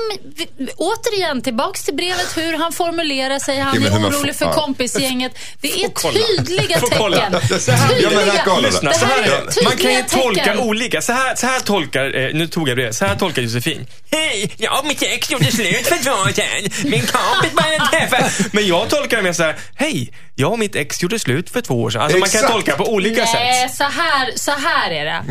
[0.76, 3.58] Återigen, tillbaks till brevet, hur han formulerar sig.
[3.58, 4.60] Han Ja, är orolig för får- ja.
[4.60, 5.32] kompisgänget.
[5.60, 7.12] Det är tydliga tecken.
[9.54, 9.64] Det.
[9.64, 11.02] Man kan ju tydliga tolka olika.
[11.02, 13.86] Så här, så här tolkar, eh, nu tog jag det, så här tolkar Josefin.
[14.14, 16.90] Hej, ja mitt ex gjorde slut för två år sedan.
[16.90, 18.48] Min kompis började träffa.
[18.52, 21.60] Men jag tolkar det mer så här, hej, jag och mitt ex gjorde slut för
[21.60, 22.02] två år sedan.
[22.02, 22.44] Alltså man Exakt.
[22.44, 23.76] kan tolka på olika Nej, sätt.
[23.76, 25.24] så här, så här är det.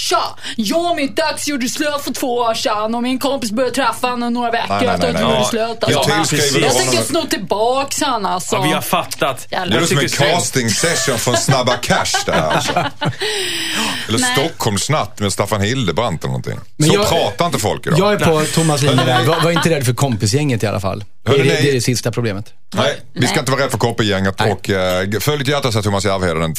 [0.00, 3.74] Tja, jag och mitt ex gjorde slut för två år sedan och min kompis började
[3.74, 5.78] träffa honom några veckor Nej, nej, efter att nej, vi gjorde slut.
[5.80, 6.36] jag Alltså.
[6.58, 8.56] jag tänker sno tillbaks han alltså.
[8.56, 9.46] Ja, vi har fattat.
[9.50, 9.66] Jävlar.
[9.70, 12.72] Det är Jag som en casting session från Snabba Cash det här alltså.
[14.08, 14.32] Eller Nej.
[14.36, 16.58] Stockholmsnatt med Staffan Hildebrandt eller någonting.
[16.76, 17.98] Men Så jag- pratar inte folk idag.
[17.98, 19.24] Jag är på Thomas linje där.
[19.24, 21.04] Var, var inte rädd för kompisgänget i alla fall.
[21.22, 22.52] Det är, Hörde det, är det sista problemet.
[22.74, 24.52] Nej, vi ska inte vara rädda för koppargänget Nej.
[24.52, 24.68] och
[25.14, 26.54] uh, följ ditt hjärta säger Thomas Järvheden.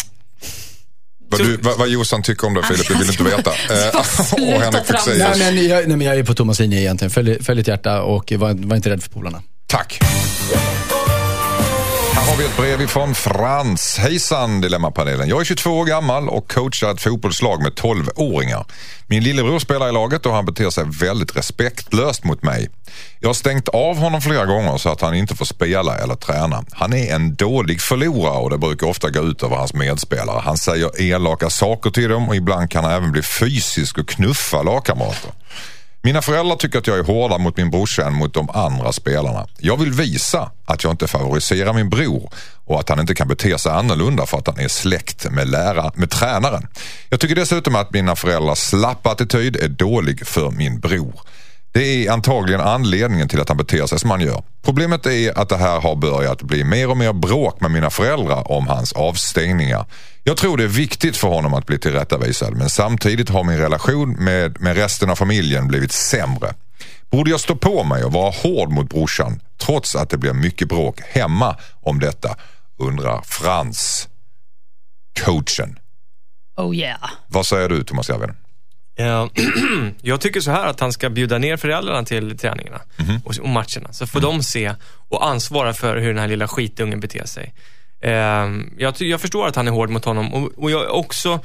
[1.31, 3.51] Vad, du, vad, vad Jossan tycker om det Filip, det vill du inte veta.
[3.71, 3.99] Eh,
[4.33, 5.09] och Henrik tramsa.
[5.09, 5.37] Nej, Fexeus.
[5.37, 7.11] men jag, nej, men jag är på Thomas linje egentligen.
[7.11, 9.41] Följ, följ ditt hjärta och var, var inte rädd för polarna.
[9.67, 9.99] Tack.
[12.13, 13.97] Här har vi ett brev ifrån Frans.
[13.97, 15.29] Hejsan Dilemmapanelen.
[15.29, 18.65] Jag är 22 år gammal och coachar ett fotbollslag med 12-åringar.
[19.07, 22.69] Min lillebror spelar i laget och han beter sig väldigt respektlöst mot mig.
[23.19, 26.63] Jag har stängt av honom flera gånger så att han inte får spela eller träna.
[26.71, 30.41] Han är en dålig förlorare och det brukar ofta gå ut över hans medspelare.
[30.43, 34.63] Han säger elaka saker till dem och ibland kan han även bli fysisk och knuffa
[34.63, 35.31] lagkamrater.
[36.03, 39.47] Mina föräldrar tycker att jag är hårdare mot min brorsa än mot de andra spelarna.
[39.57, 42.29] Jag vill visa att jag inte favoriserar min bror
[42.65, 45.91] och att han inte kan bete sig annorlunda för att han är släkt med, lära,
[45.95, 46.67] med tränaren.
[47.09, 51.21] Jag tycker dessutom att mina föräldrars slappa attityd är dålig för min bror.
[51.73, 54.43] Det är antagligen anledningen till att han beter sig som han gör.
[54.61, 58.51] Problemet är att det här har börjat bli mer och mer bråk med mina föräldrar
[58.51, 59.85] om hans avstängningar.
[60.23, 64.11] Jag tror det är viktigt för honom att bli tillrättavisad men samtidigt har min relation
[64.11, 66.53] med, med resten av familjen blivit sämre.
[67.09, 70.67] Borde jag stå på mig och vara hård mot brorsan trots att det blir mycket
[70.67, 72.35] bråk hemma om detta?
[72.79, 74.09] Undrar Frans,
[75.19, 75.79] coachen.
[76.57, 77.09] Oh yeah.
[77.27, 78.35] Vad säger du Thomas Järvheden?
[78.95, 79.29] Ja,
[80.01, 82.81] jag tycker så här att han ska bjuda ner föräldrarna till träningarna
[83.23, 83.93] och, och matcherna.
[83.93, 84.73] Så får de se
[85.09, 87.53] och ansvara för hur den här lilla skitungen beter sig.
[88.03, 88.11] Eh,
[88.77, 91.39] jag, jag förstår att han är hård mot honom och, och jag också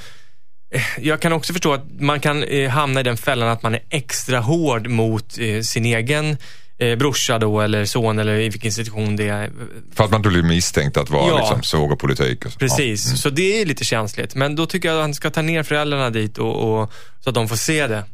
[0.75, 3.75] eh, jag kan också förstå att man kan eh, hamna i den fällan att man
[3.75, 6.37] är extra hård mot eh, sin egen
[6.79, 9.51] eh, brorsa då eller son eller i vilken situation det är.
[9.95, 11.39] För att man inte blir misstänkt att vara Ja.
[11.39, 12.45] liksom, svågerpolitik.
[12.47, 12.59] och så.
[12.59, 13.17] Precis, Ja.
[13.17, 14.35] så det är lite känsligt.
[14.35, 17.35] Men då tycker jag att han ska ta ner föräldrarna dit och, och, så att
[17.35, 18.05] de får se det.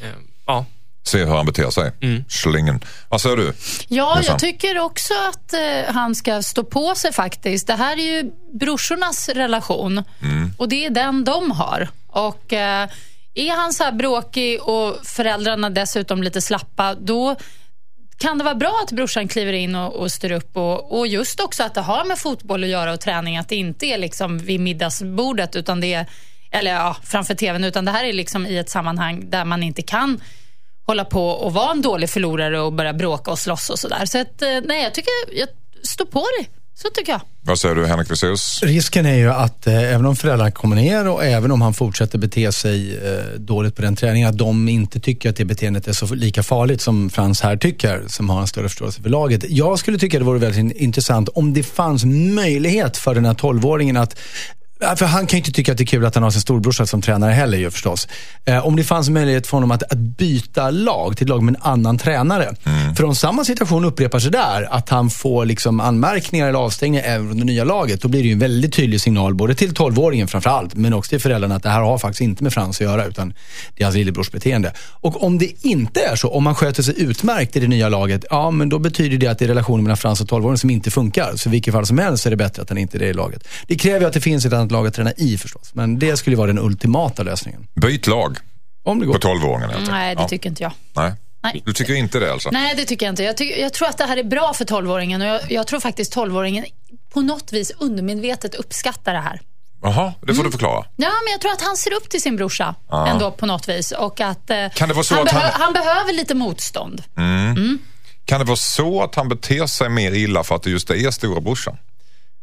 [0.00, 0.08] Eh,
[0.46, 0.66] Ja.
[1.04, 1.92] Se hur han beter sig.
[2.00, 2.24] Mm.
[2.28, 2.80] Slingen.
[3.08, 3.52] Vad säger du?
[3.88, 7.66] Ja, jag tycker också att eh, han ska stå på sig faktiskt.
[7.66, 8.30] Det här är ju
[8.60, 10.04] brorsornas relation
[10.58, 11.88] och det är den de har.
[12.06, 12.88] Och eh,
[13.34, 17.36] är han så här bråkig och föräldrarna dessutom lite slappa, då
[18.22, 21.40] kan det vara bra att brorsan kliver in och, och styr upp och, och just
[21.40, 24.38] också att det har med fotboll att göra och träning, att det inte är liksom
[24.38, 26.06] vid middagsbordet utan det är,
[26.50, 29.82] eller ja, framför tvn, utan det här är liksom i ett sammanhang där man inte
[29.82, 30.20] kan
[30.86, 34.06] hålla på och vara en dålig förlorare och börja bråka och slåss och sådär.
[34.06, 35.48] Så att, eh, nej, jag tycker, jag
[35.82, 36.50] står på dig.
[36.74, 37.20] Så tycker jag.
[37.44, 38.60] Vad säger du Henrik Fexeus?
[38.62, 42.18] Risken är ju att eh, även om föräldrarna kommer ner och även om han fortsätter
[42.18, 45.92] bete sig eh, dåligt på den träningen, att de inte tycker att det beteendet är
[45.92, 49.44] så lika farligt som Frans här tycker, som har en större förståelse för laget.
[49.48, 52.04] Jag skulle tycka det vore väldigt in- intressant om det fanns
[52.34, 54.18] möjlighet för den här 12-åringen att
[54.96, 56.86] För han kan ju inte tycka att det är kul att han har sin storbrorsa
[56.86, 58.08] som tränare heller ju förstås.
[58.44, 61.62] Eh, om det fanns möjlighet för honom att, att byta lag till lag med en
[61.62, 62.54] annan tränare.
[62.96, 67.28] För om samma situation upprepar sig där, att han får liksom anmärkningar eller avstängningar även
[67.28, 70.26] från det nya laget, då blir det ju en väldigt tydlig signal både till 12-åringen
[70.26, 73.04] framförallt, men också till föräldrarna att det här har faktiskt inte med Frans att göra,
[73.04, 73.34] utan
[73.76, 74.72] det är hans lillebrors beteende.
[74.90, 78.24] Och om det inte är så, om man sköter sig utmärkt i det nya laget,
[78.30, 80.90] ja men då betyder det att det är relationen mellan Frans och 12-åringen som inte
[80.90, 81.32] funkar.
[81.36, 83.12] Så i vilket fall som helst är det bättre att han inte är det i
[83.12, 83.48] laget.
[83.66, 86.16] Det kräver ju att det finns ett annat lag att träna i förstås, men det
[86.16, 87.66] skulle vara den ultimata lösningen.
[87.74, 88.36] Byt lag
[88.84, 89.18] Om det på går.
[89.18, 89.90] 12-åringen helt enkelt.
[89.90, 90.28] Nej, det Ja.
[90.28, 90.72] tycker inte jag.
[90.96, 91.12] Nej.
[91.44, 91.62] Nej.
[91.66, 92.50] Du tycker inte det alltså?
[92.52, 93.22] Nej, det tycker jag inte.
[93.22, 95.80] Jag, tycker, jag tror att det här är bra för 12-åringen och jag, jag tror
[95.80, 96.64] faktiskt 12-åringen
[97.14, 99.40] på något vis undermedvetet uppskattar det här.
[99.82, 100.84] Jaha, det får du förklara.
[100.96, 102.74] Ja, men jag tror att han ser upp till sin brorsa
[103.08, 103.92] ändå på något vis.
[103.92, 107.02] Och att, eh, Kan det vara så han, att han- han behöver lite motstånd.
[108.24, 111.10] Kan det vara så att han beter sig mer illa för att det just är
[111.10, 111.76] storebrorsan?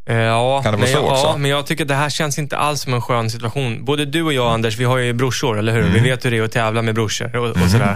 [0.10, 1.24] Eh, Ja, Kan det vara men, så jag- också?
[1.28, 3.86] Ja, men jag tycker att det här känns inte alls som en skön situation.
[3.86, 5.82] Både du och jag, Anders, vi har ju brorsor, eller hur?
[5.82, 5.94] Mm.
[5.94, 7.96] Vi vet hur det är att tävla med brorsor och, och sådär.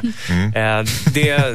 [0.56, 1.54] Eh, det,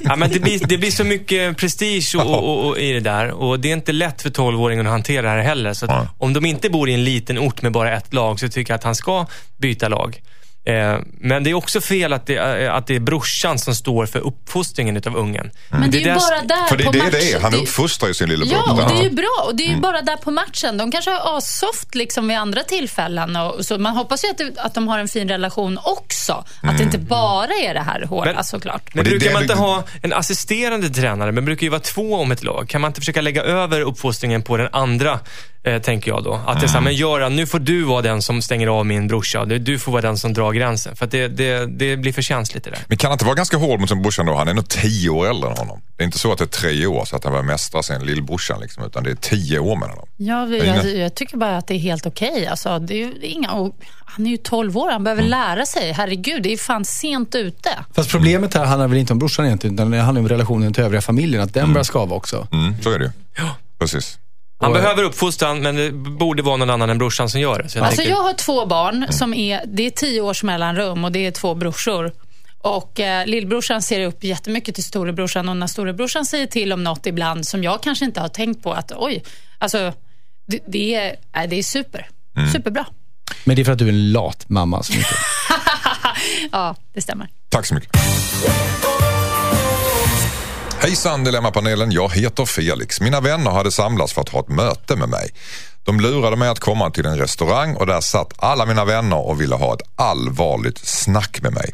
[0.00, 3.30] ja, men det, blir, det blir så mycket prestige och, och, och, i det där.
[3.30, 5.72] Och det är inte lätt för 12-åringen att hantera det här heller.
[5.74, 8.48] Så att om de inte bor i en liten ort med bara ett lag så
[8.48, 10.20] tycker jag att han ska byta lag.
[10.64, 14.06] Eh, men det är också fel att det, eh, att det är brorsan som står
[14.06, 15.50] för uppfostringen utav ungen.
[15.68, 17.10] Men det är ju bara där För det är på det matchen.
[17.12, 17.40] det är.
[17.40, 18.62] Han uppfostrar ju sin lillebror.
[18.66, 19.44] Ja, och det är ju bra.
[19.46, 19.76] Och det är Mm.
[19.76, 20.76] ju bara där på matchen.
[20.76, 23.36] De kanske har assoft liksom vid andra tillfällen.
[23.36, 26.44] Och så man hoppas ju att, det, att de har en fin relation också.
[26.62, 28.94] Att det inte bara är det här hårda Men- såklart.
[28.94, 32.14] Men är brukar det man inte ha en assisterande tränare, men brukar ju vara två
[32.16, 32.68] om ett lag.
[32.68, 35.20] Kan man inte försöka lägga över uppfostringen på den andra,
[35.62, 36.34] eh, tänker jag då?
[36.34, 36.68] Att det är Mm.
[36.68, 39.44] såhär, men Göran, nu får du vara den som stänger av min brorsa.
[39.44, 40.96] Du- Du får vara den som drar gränsen.
[40.96, 42.78] För att det, det, det blir för känsligt det där.
[42.88, 44.34] Men kan han inte vara ganska hård mot sin brorsa då?
[44.34, 45.80] Han är nog tio år äldre än honom.
[45.96, 48.00] Det är inte så att det är tre år så att han börjar mästra sin
[48.06, 50.06] lillbrorsan liksom, utan det är tio år mellan dem.
[50.16, 52.46] Ja, vi- jag, inga- jag tycker bara att det är helt okej.
[52.46, 55.22] Alltså, det är, ju- det är inga, och han är ju 12 år, han behöver
[55.22, 55.92] lära sig.
[55.92, 57.70] Herregud, det är fan sent ute.
[57.94, 60.84] Fast problemet här handlar väl inte om brorsan egentligen, utan det handlar om relationen till
[60.84, 62.46] övriga familjen, att den börjar skava också.
[62.52, 63.10] Mm, så är det ju.
[63.78, 64.18] Precis.
[64.60, 67.68] Han behöver uppfostran, men det borde vara någon annan än brorsan som gör det.
[67.68, 71.04] Så jag Alltså tänker, jag har två barn som är, det är tio års mellanrum
[71.04, 72.12] och det är två brorsor.
[72.58, 77.06] Och eh, lillbrorsan ser upp jättemycket till storebrorsan och när storebrorsan säger till om något
[77.06, 79.24] ibland som jag kanske inte har tänkt på att oj,
[79.58, 79.92] alltså
[80.46, 82.08] det, det, är, det är super.
[82.52, 82.86] Superbra.
[83.44, 85.08] Men det är för att du är en lat mamma som inte...
[86.52, 87.28] Ja, det stämmer.
[87.48, 87.90] Tack så mycket.
[90.82, 93.00] Hejsan Dilemmapanelen, jag heter Felix.
[93.00, 95.30] Mina vänner hade samlats för att ha ett möte med mig.
[95.82, 99.40] De lurade mig att komma till en restaurang och där satt alla mina vänner och
[99.40, 101.72] ville ha ett allvarligt snack med mig.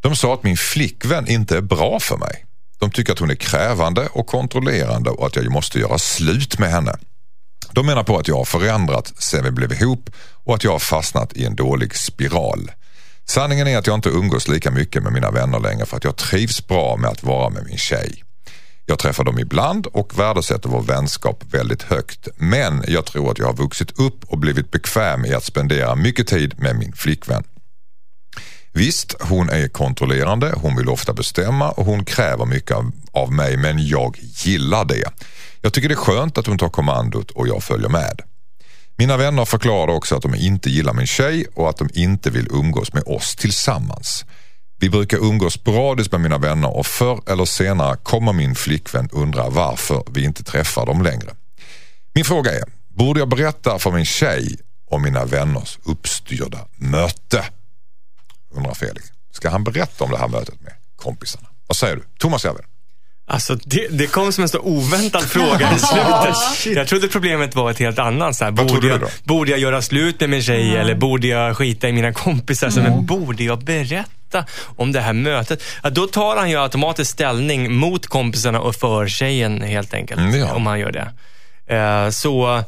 [0.00, 2.44] De sa att min flickvän inte är bra för mig.
[2.78, 6.70] De tycker att hon är krävande och kontrollerande och att jag måste göra slut med
[6.70, 6.92] henne.
[7.72, 10.10] De menar på att jag har förändrats sen vi blev ihop
[10.44, 12.70] och att jag har fastnat i en dålig spiral.
[13.30, 16.16] Sanningen är att jag inte umgås lika mycket med mina vänner längre för att jag
[16.16, 18.24] trivs bra med att vara med min tjej.
[18.86, 22.28] Jag träffar dem ibland och värdesätter vår vänskap väldigt högt.
[22.36, 26.26] Men jag tror att jag har vuxit upp och blivit bekväm i att spendera mycket
[26.26, 27.44] tid med min flickvän.
[28.72, 32.76] Visst, hon är kontrollerande, hon vill ofta bestämma och hon kräver mycket
[33.12, 35.12] av, mig men jag gillar det.
[35.60, 38.20] Jag tycker det är skönt att hon tar kommandot och jag följer med.
[39.00, 42.48] Mina vänner förklarade också att de inte gillar min tjej och att de inte vill
[42.50, 44.24] umgås med oss tillsammans.
[44.80, 49.48] Vi brukar umgås sporadiskt med mina vänner och förr eller senare kommer min flickvän undra
[49.48, 51.34] varför vi inte träffar dem längre.
[52.14, 54.56] Min fråga är, borde jag berätta för min tjej
[54.90, 57.44] om mina vänners uppstyrda möte?
[58.54, 59.06] Undrar Felix.
[59.32, 61.48] Ska han berätta om det här mötet med kompisarna?
[61.66, 62.02] Vad säger du?
[62.18, 62.64] Thomas Järven.
[63.30, 66.76] Alltså det, det kom som en så oväntad fråga i slutet.
[66.76, 68.36] Jag trodde problemet var ett helt annat.
[68.36, 71.88] Så här, borde, jag, borde jag göra slut med min tjej eller borde jag skita
[71.88, 72.70] i mina kompisar?
[72.70, 74.44] Så, men borde jag berätta
[74.76, 75.62] om det här mötet?
[75.82, 80.20] Ja, då tar han ju automatiskt ställning mot kompisarna och för tjejen helt enkelt.
[80.20, 80.52] Mm, ja.
[80.52, 81.12] Om han gör det.
[81.76, 82.62] Eh, så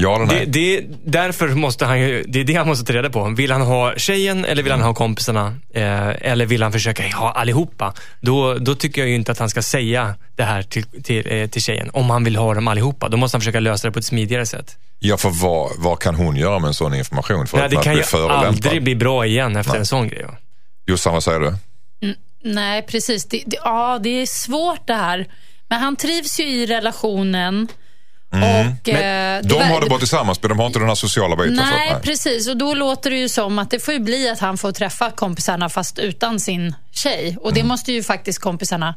[0.00, 0.46] Ja eller det, nej?
[0.46, 3.28] det, därför måste han ju, det är det han måste ta reda på.
[3.28, 5.54] Vill han ha tjejen eller vill han ha kompisarna?
[5.74, 7.94] Eh, eller vill han försöka ha allihopa?
[8.20, 11.46] Då, då tycker jag ju inte att han ska säga det här till, till, eh,
[11.46, 11.90] till tjejen.
[11.92, 13.08] Om han vill ha dem allihopa.
[13.08, 14.76] Då måste han försöka lösa det på ett smidigare sätt.
[14.98, 17.46] Ja, för vad, vad kan hon göra med en sån information?
[17.46, 18.46] För Nej, att det kan blir ju förolämpad?
[18.46, 20.26] aldrig bli bra igen efter en sån grej.
[20.86, 21.54] Jossan, vad säger du?
[22.44, 23.24] Nej, precis.
[23.24, 25.26] Det, det, ja, det är svårt det här.
[25.68, 27.68] Men han trivs ju i relationen.
[28.32, 28.92] Och, eh, det
[29.40, 29.48] Mm.
[29.48, 31.58] De har det bra tillsammans men de har inte den här sociala biten.
[31.58, 32.48] att- Nej, precis.
[32.48, 35.10] Och då låter det ju som att det får ju bli att han får träffa
[35.10, 37.36] kompisarna fast utan sin tjej.
[37.40, 37.54] Och Mm.
[37.62, 38.94] det måste ju faktiskt kompisarna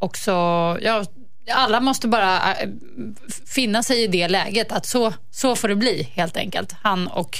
[0.00, 0.30] också...
[0.82, 1.04] Ja,
[1.54, 2.68] alla måste bara äh,
[3.46, 4.72] finna sig i det läget.
[4.72, 6.72] Att så, så får det bli helt enkelt.
[6.82, 7.38] Han och...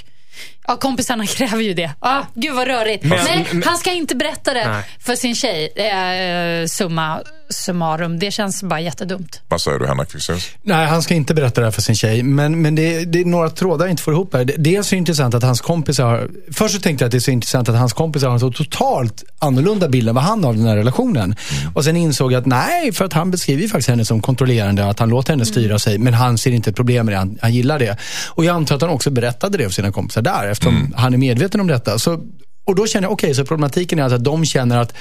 [0.67, 1.91] Ja, kompisarna kräver ju det.
[2.01, 3.05] Ah, gud vad rörigt.
[3.05, 4.83] Men- Nej, men- han ska inte berätta det Nej.
[5.01, 5.73] för sin tjej.
[5.77, 8.19] Eh, summa summarum.
[8.19, 9.41] Det känns bara jättedumt.
[9.49, 10.51] Vad säger du Henrik Fexeus?
[10.63, 12.23] Nej, han ska inte berätta det här för sin tjej.
[12.23, 14.45] Men, men det, det är några trådar jag inte får ihop här.
[14.45, 16.29] Det- Dels är det intressant att hans kompisar har...
[16.53, 18.51] Först så tänkte jag att det är så intressant att hans kompisar har en så
[18.53, 21.37] totalt annorlunda bild än vad han har av den här relationen.
[21.75, 24.87] Och sen insåg jag att nej, för att han beskriver ju faktiskt henne som kontrollerande,
[24.87, 25.99] att han låter henne styra sig.
[25.99, 27.97] Men han ser inte ett problem med det, han, han gillar det.
[28.29, 31.19] Och jag antar att han också berättade det för sina kompisar där, eftersom han är
[31.19, 31.99] medveten om detta.
[31.99, 32.21] Så,
[32.67, 34.95] och då känner jag, okej, så problematiken är alltså att de känner att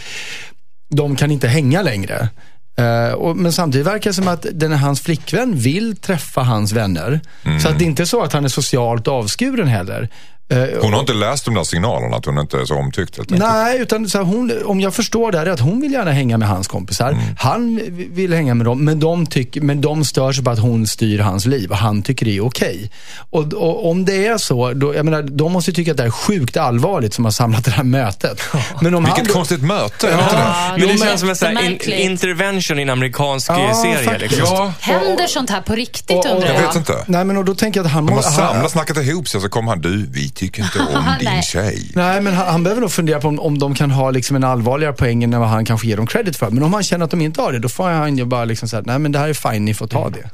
[0.96, 2.30] de kan inte hänga längre.
[2.78, 7.22] Eh, och, men samtidigt verkar det som att den, hans flickvän vill träffa hans vänner.
[7.62, 10.10] Så att det är inte så att han är socialt avskuren heller.
[10.50, 13.32] Eh, Hon har inte läst de där signalerna att hon inte är så omtyckt helt
[13.32, 13.50] enkelt.
[13.54, 16.12] Nej, utan så här, hon, om jag förstår det här, är att hon vill gärna
[16.12, 17.18] hänga med hans kompisar.
[17.40, 17.80] Han
[18.12, 21.20] vill hänga med dem, men de, tycker, men de stör sig på att hon styr
[21.20, 22.92] hans liv och han tycker det är okej.
[23.30, 26.04] Och, och om det är så, då, jag menar, de måste ju tycka att det
[26.04, 28.42] är sjukt allvarligt som har samlat det här mötet.
[28.82, 30.42] Men om Vilket han, då- konstigt möte, det inte det?
[30.42, 33.74] Ja, Men det är känns som en sån här in, intervention i en amerikansk Ja,
[33.84, 33.98] serie.
[33.98, 34.32] faktiskt.
[34.38, 34.58] Liksom.
[34.58, 36.68] Ja, Händer sånt här på riktigt och- och- undrar jag jag?
[36.68, 37.04] vet inte.
[37.08, 39.50] Nej, men och då tänker jag att han De har samlat, snackat ihop sig så
[39.50, 41.44] kommer han, du, vi tycker inte om din Nej.
[41.44, 41.92] tjej.
[41.96, 44.44] Nej, men han, han behöver nog fundera på om, om de kan ha liksom en
[44.44, 46.50] allvarligare poäng än vad han kanske ger dem credit för.
[46.50, 48.70] Men om han känner att de inte har det, då får han ju bara liksom
[48.70, 50.30] säga, nej men det här är fine, ni får ta det.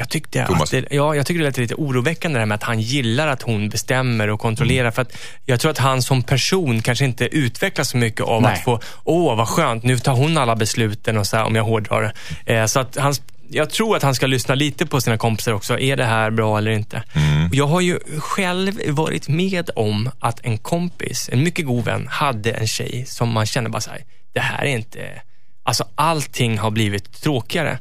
[0.00, 0.62] Jag tyckte, Thomas?
[0.62, 3.28] att det, ja, jag tyckte det lät lite oroväckande det här med att han gillar
[3.28, 4.80] att hon bestämmer och kontrollerar.
[4.80, 4.92] Mm.
[4.92, 8.52] För att jag tror att han som person kanske inte utvecklas så mycket av Nej.
[8.52, 11.64] att få, åh vad skönt, nu tar hon alla besluten och så här, om jag
[11.64, 12.54] hårdrar det.
[12.54, 15.78] Eh, så att hans, jag tror att han ska lyssna lite på sina kompisar också.
[15.78, 17.02] Är det här bra eller inte?
[17.12, 17.50] Mm.
[17.52, 22.52] Jag har ju själv varit med om att en kompis, en mycket god vän, hade
[22.52, 25.22] en tjej som man känner bara så här, det här är inte,
[25.62, 27.78] alltså allting har blivit tråkigare.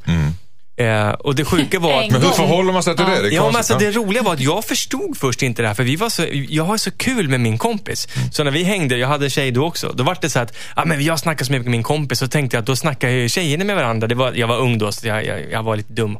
[0.77, 3.21] Eh, och det sjuka var att En Men hur förhåller man sig till det?
[3.21, 5.83] det Ja, men alltså, det roliga var att jag förstod först inte det här, för
[5.83, 8.07] vi var så, jag har så kul med min kompis.
[8.15, 8.31] Mm.
[8.31, 10.57] Så när vi hängde, jag hade en tjej då också, då var det så att
[10.75, 13.27] ah, men jag snackar så mycket med min kompis, så tänkte jag att då snackar
[13.27, 14.07] tjejerna med varandra.
[14.07, 16.17] Det var, jag var ung då, så jag, jag, jag var lite dum.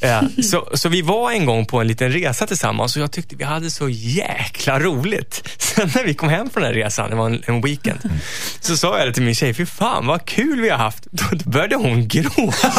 [0.00, 3.36] Eh, så, så vi var en gång på en liten resa tillsammans och jag tyckte
[3.36, 5.48] vi hade så jäkla roligt.
[5.58, 8.20] Sen när vi kom hem från den här resan, det var en, en weekend,
[8.60, 11.06] så sa jag det till min tjej, fy fan vad kul vi har haft.
[11.10, 12.70] Då, började hon gråta.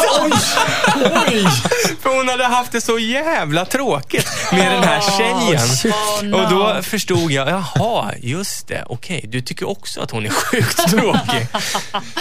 [2.02, 5.94] För hon hade haft det så jävla tråkigt med den här tjejen.
[5.94, 6.38] Oh, no.
[6.38, 10.90] Och då förstod jag, jaha, just det, okej, du tycker också att hon är sjukt
[10.90, 11.48] tråkig.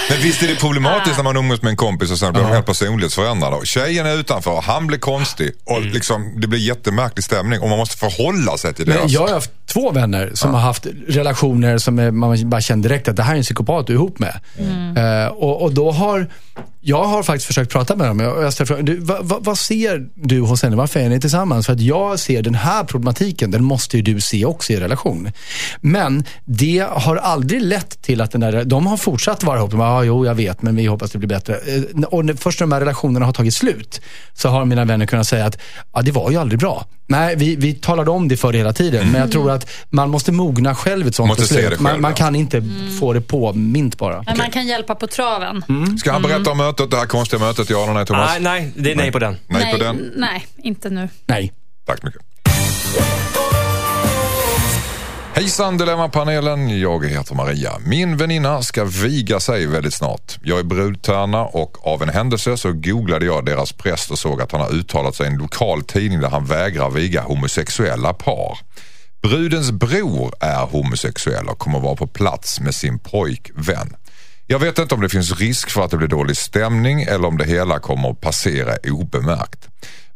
[0.08, 2.52] Men visst är det problematiskt när man umgås med en kompis och sen blir de
[2.52, 3.66] helt personlighetsförändrade.
[3.66, 7.78] Tjejen är utanför, han kan bli konstig och liksom, det blir jättemärklig stämning och man
[7.78, 8.92] måste förhålla sig till det.
[8.92, 9.14] Men alltså.
[9.14, 13.16] jag har haft två vänner som har haft relationer som man bara känner direkt att
[13.16, 14.40] det här är en psykopat du är ihop med.
[14.96, 16.30] Eh, och, och då har,
[16.88, 18.20] jag har faktiskt försökt prata med dem.
[18.20, 20.76] Jag, jag ställer frågan, du, vad, vad, vad ser du hos henne?
[20.76, 21.66] Varför är ni tillsammans?
[21.66, 25.30] För att jag ser den här problematiken, den måste ju du se också i relation.
[25.80, 29.74] Men det har aldrig lett till att den där, de har fortsatt vara ihop.
[29.74, 31.54] Ah, jo, jag vet, men vi hoppas det blir bättre.
[31.54, 34.00] Eh, Och när, först när de här relationerna har tagit slut
[34.34, 35.58] så har mina vänner kunnat säga att
[35.94, 36.86] ja, det var ju aldrig bra.
[37.08, 39.12] Nej, vi, vi talade om det för hela tiden.
[39.12, 41.70] Men jag tror att man måste mogna själv ett sånt Måste se beslut.
[41.70, 42.62] det själv, man, man kan inte
[43.00, 44.22] få det påmint bara.
[44.26, 45.62] Men man kan hjälpa på traven.
[46.00, 47.70] Ska han berätta om mötet, det här konstiga mötet?
[47.70, 48.30] Ja eller nej Thomas?
[48.30, 49.36] Nej, nej, det är nej på den.
[49.46, 50.12] Nej på den.
[50.16, 51.08] nej, inte nu.
[51.26, 51.52] Nej.
[51.86, 52.22] Tack mycket.
[55.36, 57.72] Hejsan Dilemmapanelen, jag heter Maria.
[57.86, 60.38] Min väninna ska viga sig väldigt snart.
[60.42, 64.52] Jag är brudtärna och av en händelse så googlade jag deras präst och såg att
[64.52, 68.58] han har uttalat sig i en lokal tidning där han vägrar viga homosexuella par.
[69.22, 73.96] Brudens bror är homosexuell och kommer vara på plats med sin pojkvän.
[74.48, 77.38] Jag vet inte om det finns risk för att det blir dålig stämning eller om
[77.38, 79.68] det hela kommer att passera obemärkt.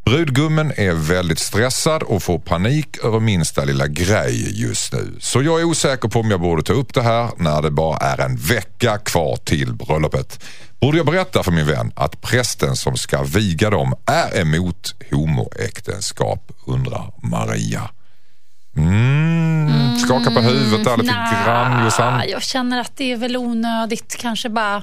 [0.05, 5.17] Brudgummen är väldigt stressad och får panik över minsta lilla grej just nu.
[5.21, 7.97] Så jag är osäker på om jag borde ta upp det här när det bara
[7.97, 10.45] är en vecka kvar till bröllopet.
[10.81, 16.53] Borde jag berätta för min vän att prästen som ska viga dem är emot homoäktenskap,
[16.67, 17.91] undrar Maria.
[18.77, 22.23] Mm, skaka på huvudet där lite Nja, grann Jossan.
[22.29, 24.17] Jag känner att det är väl onödigt.
[24.21, 24.83] Kanske bara...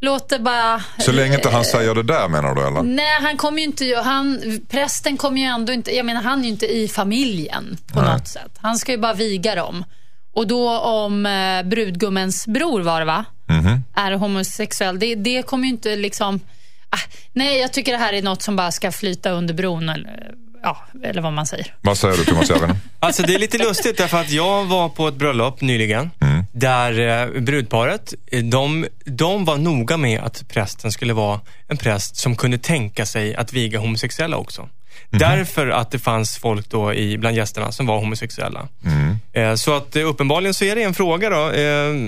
[0.00, 0.82] Låt det bara...
[0.98, 2.82] Så länge inte han säger det där menar du eller?
[2.82, 4.02] Nej, han kommer ju inte...
[4.04, 5.96] Han, prästen kommer ju ändå inte...
[5.96, 8.12] Jag menar, han är ju inte i familjen på Nej.
[8.12, 8.58] något sätt.
[8.60, 9.84] Han ska ju bara viga dem.
[10.34, 13.24] Och då om eh, brudgummens bror var det va?
[13.48, 13.84] Mhm.
[13.94, 14.98] Är homosexuell.
[14.98, 16.40] Det, det kommer ju inte liksom...
[16.90, 19.88] Ah, nej, jag tycker det här är något som bara ska flyta under bron.
[19.88, 21.74] Eller, ja, eller vad man säger.
[21.80, 22.76] Vad säger du Thomas Järvinen?
[22.98, 26.10] Alltså det är lite lustigt därför att jag var på ett bröllop nyligen
[26.52, 27.00] där
[27.34, 28.14] eh, brudparet,
[28.50, 33.34] de, de var noga med att prästen skulle vara en präst som kunde tänka sig
[33.34, 34.68] att viga homosexuella också.
[35.10, 38.68] Därför att det fanns folk då i, bland gästerna som var homosexuella.
[39.32, 41.36] Eh, så att eh, uppenbarligen så är det en fråga då.
[41.36, 41.42] Eh,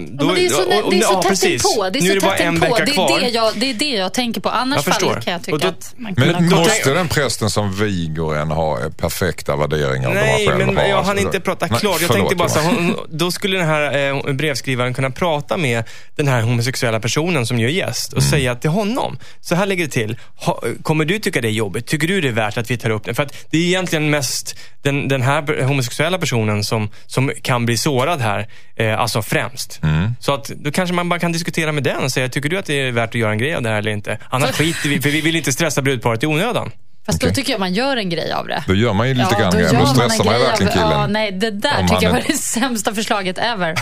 [0.08, 1.64] då Ja, det är så, och- och- det är så ja, tätt precis.
[1.76, 1.90] inpå.
[1.90, 3.20] Det är nu så är det bara tätt en vecka Det är kvar.
[3.20, 4.48] det, jag, det är det jag tänker på.
[4.48, 5.12] Annars Jag förstår.
[5.12, 8.50] fall kan jag tycka då- att man kan Men måste den prästen som viger en
[8.50, 10.84] ha eh, perfekta värderingar av Nej, de själv men har?
[10.84, 11.82] jag Alltså, hann inte prata klart.
[11.82, 15.84] Jag förlåt, tänkte bara så hon, då skulle den här eh, brevskrivaren kunna prata med
[16.16, 19.90] den här homosexuella personen som gör gäst och säga till honom, så här ligger det
[19.90, 20.16] till.
[20.36, 21.86] Ha, kommer du tycka det är jobbigt?
[21.86, 23.14] Tycker du det är värt att vi tar upp det?
[23.14, 27.76] För att det är egentligen mest den, den här homosexuella personen som, som kan bli
[27.76, 29.80] sårad här, eh, alltså främst.
[30.20, 32.66] Så att då kanske man bara kan diskutera med den och säga, tycker du att
[32.66, 34.18] det är värt att göra en grej av det här eller inte?
[34.30, 36.70] Annars skiter vi, för vi vill inte stressa brudparet i onödan.
[37.06, 38.64] Fast då tycker jag man gör en grej av det.
[38.66, 40.48] Då gör man ju lite grann då gör då man en stressar man ju grej
[40.48, 40.90] verkligen av- killen.
[41.00, 43.74] Ja, nej, det där Om tycker jag är- var det sämsta förslaget ever.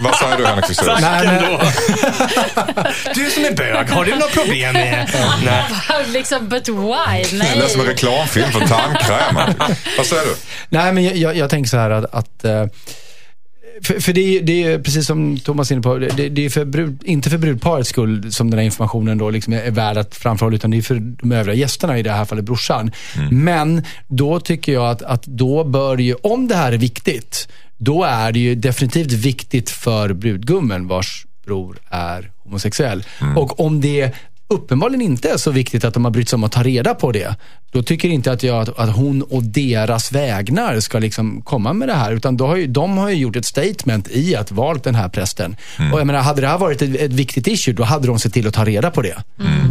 [0.00, 1.00] Vad säger du Henrik Fexeus?
[1.00, 1.42] Nej, men,
[3.14, 5.10] Du som är bög, har du några problem med...
[5.44, 5.64] Nej.
[6.12, 7.38] liksom, but why?
[7.38, 7.94] Det lät som en Nej.
[7.94, 9.36] reklamfilm för tandkräm.
[9.96, 10.34] Vad säger du?
[10.68, 12.66] nej, men jag, jag, jag tänker så här att, att eh,
[13.82, 16.50] för, för det, är, det är precis som Thomas är inne på, det, det är
[16.50, 20.14] för brud, inte för brudparets skull som den här informationen då liksom är värd att
[20.14, 22.92] framförhålla, utan det är för de övriga gästerna, i det här fallet brorsan.
[23.30, 27.48] Men då tycker jag att, att då bör ju, om det här är viktigt,
[27.78, 33.04] då är det ju definitivt viktigt för brudgummen vars bror är homosexuell.
[33.36, 34.14] Och om det
[34.48, 37.12] uppenbarligen inte är så viktigt att de har brytt sig om att ta reda på
[37.12, 37.36] det,
[37.72, 41.88] då tycker inte att jag att, att hon och deras vägnar ska liksom komma med
[41.88, 42.12] det här.
[42.12, 45.08] Utan då har ju, de har ju gjort ett statement i att valt den här
[45.08, 45.56] prästen.
[45.92, 48.32] Och jag menar, hade det här varit ett, ett viktigt issue, då hade de sett
[48.32, 49.16] till att ta reda på det.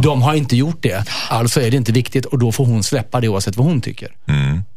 [0.02, 1.04] De har inte gjort det.
[1.28, 4.08] Alltså är det inte viktigt och då får hon släppa det oavsett vad hon tycker.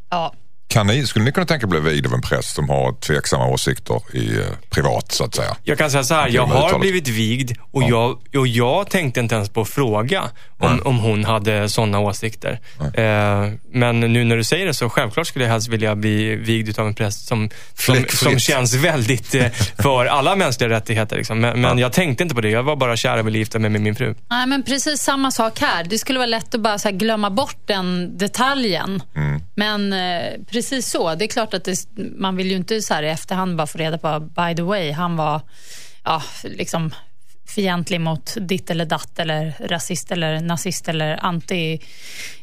[0.10, 0.34] Ja.
[0.68, 3.48] Kan ni, skulle ni kunna tänka er bli vigd av en präst som har tveksamma
[3.48, 5.56] åsikter i eh, privat så att säga?
[5.64, 6.82] Jag kan säga så här, jag har uttalet.
[6.82, 10.24] blivit vigd och, jag, och jag tänkte inte ens på att fråga
[10.60, 12.60] om, om hon hade sådana åsikter.
[12.80, 16.80] Eh, men nu när du säger det så självklart skulle jag helst vilja bli vigd
[16.80, 19.50] av en präst som, som, som känns väldigt eh,
[19.84, 21.16] för alla mänskliga rättigheter.
[21.16, 21.40] Liksom.
[21.40, 22.50] Men, men jag tänkte inte på det.
[22.50, 24.16] Jag var bara kär och ville gifta mig med min fru.
[24.30, 25.84] Nej, men precis samma sak här.
[25.84, 29.02] Det skulle vara lätt att bara så här glömma bort den detaljen.
[29.56, 30.00] Men eh,
[30.58, 31.16] precis så.
[31.16, 31.86] Det är klart att det,
[32.18, 34.92] man vill ju inte så här i efterhand bara få reda på, by the way,
[34.92, 35.42] han var
[36.04, 36.94] ja, liksom
[37.56, 41.80] fientlig mot ditt eller datt eller rasist eller nazist eller anti,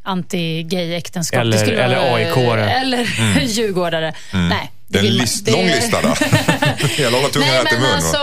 [0.03, 1.40] anti-gay-äktenskap.
[1.40, 2.70] Eller- eller vara- AIK-are.
[2.80, 3.07] Eller
[3.43, 4.14] djurgårdare.
[4.32, 6.11] Nej, Det är en man- list, det- lång lista där.
[6.11, 7.91] Att hålla tungan Nej, rätt i mun.
[7.95, 8.16] alltså,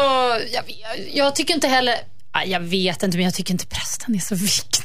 [0.51, 1.95] jag, jag, jag tycker inte heller...
[2.31, 4.81] ah, Jag vet inte, men jag tycker inte prästen är så viktig.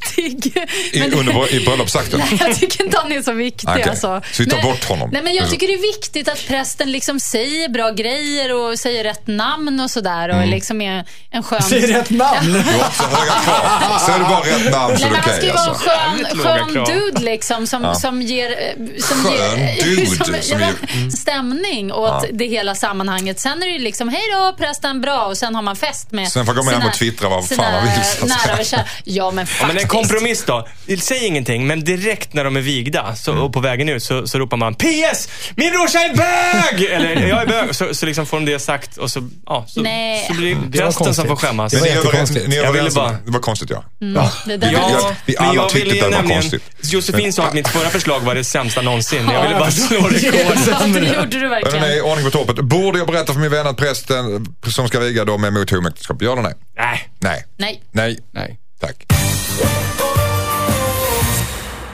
[0.92, 2.18] I, Men det- under, I bröllopsakten?
[2.30, 3.68] Nej, jag tycker inte han är så viktig.
[3.68, 4.22] Okej, Alltså.
[4.32, 5.10] så vi tar Men- bort honom.
[5.12, 9.04] Nej, men jag tycker det är viktigt att prästen liksom säger bra grejer och säger
[9.04, 10.28] rätt namn och sådär.
[10.28, 10.42] Mm.
[10.42, 11.62] Och liksom är en skön...
[11.62, 12.52] Säg rätt namn.
[12.52, 13.85] Du har också höga krav.
[14.06, 16.62] Säger du bara rätt namn så är det men han ska okej ju vara en
[16.62, 16.84] alltså.
[16.84, 21.10] skön, dude liksom, som, som ger, eh, som Skön ger, dude som, som ja, ger-
[21.10, 23.40] stämning åt det hela sammanhanget.
[23.40, 25.24] Sen är det ju liksom, hej då prästen, bra.
[25.24, 27.48] Och sen har man fest med Sen får man gå med hem och twittra vad
[27.48, 28.80] fan man vill, så Nära och kära.
[29.04, 29.66] Ja, men Ja, faktiskt.
[29.74, 30.68] men en kompromiss då.
[31.00, 33.42] Säg ingenting, men direkt när de är vigda så, Mm.
[33.42, 35.28] och på vägen ut så, så ropar man PS!
[35.54, 36.84] Min brorsa är bög!
[36.84, 37.74] Eller jag är bög.
[37.74, 40.24] Så, så liksom får de det sagt och så, ja, så, Nej.
[40.26, 41.72] så blir var det prästen som får skämmas.
[41.72, 43.70] Det Men var ni är överens, ni är Jag ville överens bara- Det var konstigt
[43.98, 44.06] ja.
[44.14, 44.32] Ja.
[44.46, 45.12] Det där Ja.
[45.26, 46.40] Vi men alla jag tyckte ville det ju var nämligen...
[46.42, 46.62] konstigt.
[46.82, 49.28] Josefin sa att mitt förra förslag var det sämsta någonsin.
[49.32, 50.56] Jag ville bara slå rekord.
[50.66, 51.80] Ja, det gjorde du verkligen.
[51.80, 52.64] nej, ordning på torpet.
[52.64, 56.16] Borde jag berätta för min vän att prästen som ska viga dem är emot homoäktenskap?
[56.20, 56.54] Ja eller nej?
[56.78, 57.08] Nej.
[57.20, 57.44] Nej.
[57.58, 57.80] Nej.
[57.92, 58.18] Nej.
[58.34, 58.58] Nej.
[58.80, 59.04] Tack.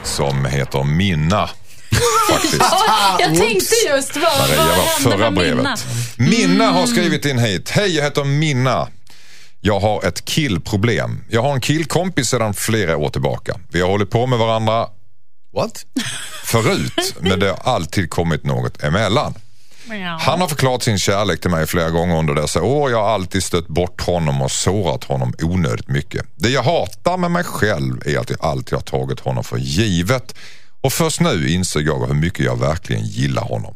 [0.03, 1.49] Som heter Minna.
[2.31, 2.55] Faktiskt.
[2.87, 5.61] Ja, jag tänkte just, vad, vad Maria hände förra med Minna?
[5.63, 5.85] brevet.
[6.17, 7.69] Minna har skrivit in hit.
[7.69, 8.87] Hej, jag heter Minna.
[9.65, 11.23] Jag har ett killproblem.
[11.29, 13.59] Jag har en killkompis sedan flera år tillbaka.
[13.69, 14.87] Vi har hållit på med varandra
[15.55, 15.85] What?
[16.45, 19.33] förut, men det har alltid kommit något emellan.
[20.19, 22.91] Han har förklarat sin kärlek till mig flera gånger under dessa år.
[22.91, 26.25] Jag har alltid stött bort honom och sårat honom onödigt mycket.
[26.35, 30.35] Det jag hatar med mig själv är att jag alltid har tagit honom för givet.
[30.81, 33.75] Och först nu inser jag hur mycket jag verkligen gillar honom.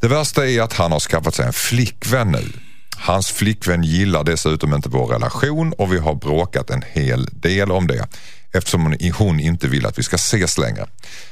[0.00, 2.52] Det värsta är att han har skaffat sig en flickvän nu.
[2.98, 7.86] Hans flickvän gillar dessutom inte vår relation och vi har bråkat en hel del om
[7.86, 8.06] det
[8.52, 10.86] eftersom hon- inte vill att vi ska ses längre.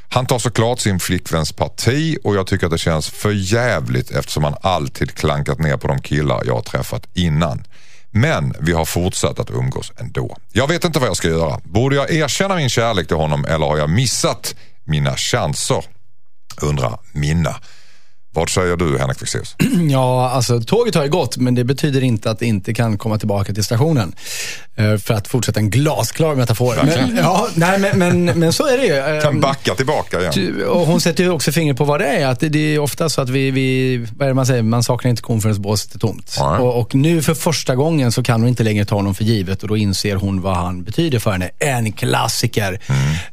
[0.08, 4.44] Han tar såklart sin flickväns parti och jag tycker att det känns för jävligt eftersom
[4.44, 7.64] han alltid klankat ner på de killar jag har träffat innan.
[8.10, 10.36] Men vi har fortsatt att umgås ändå.
[10.52, 11.60] Jag vet inte vad jag ska göra.
[11.64, 14.54] Borde jag erkänna min kärlek till honom eller har jag missat
[14.84, 15.84] mina chanser?
[16.62, 17.56] Undrar Minna.
[18.36, 19.56] Vad säger du Henrik Fexeus?
[19.90, 23.18] Ja, alltså tåget har ju gått, men det betyder inte att det inte kan komma
[23.18, 24.14] tillbaka till stationen.
[24.76, 26.76] Eh, För att fortsätta en glasklar metafor.
[26.84, 29.20] Men, ja, nej, men, men, men så är det ju.
[29.22, 30.62] Kan backa tillbaka igen.
[30.68, 32.26] Och hon sätter ju också fingret på vad det är.
[32.26, 34.82] Att det, det är ofta så att vi, vi, vad är det man säger, man
[34.82, 36.36] saknar inte kon förrän båset är tomt.
[36.60, 39.62] Och, och nu för första gången så kan hon inte längre ta honom för givet
[39.62, 41.50] och då inser hon vad han betyder för henne.
[41.58, 42.80] En klassiker.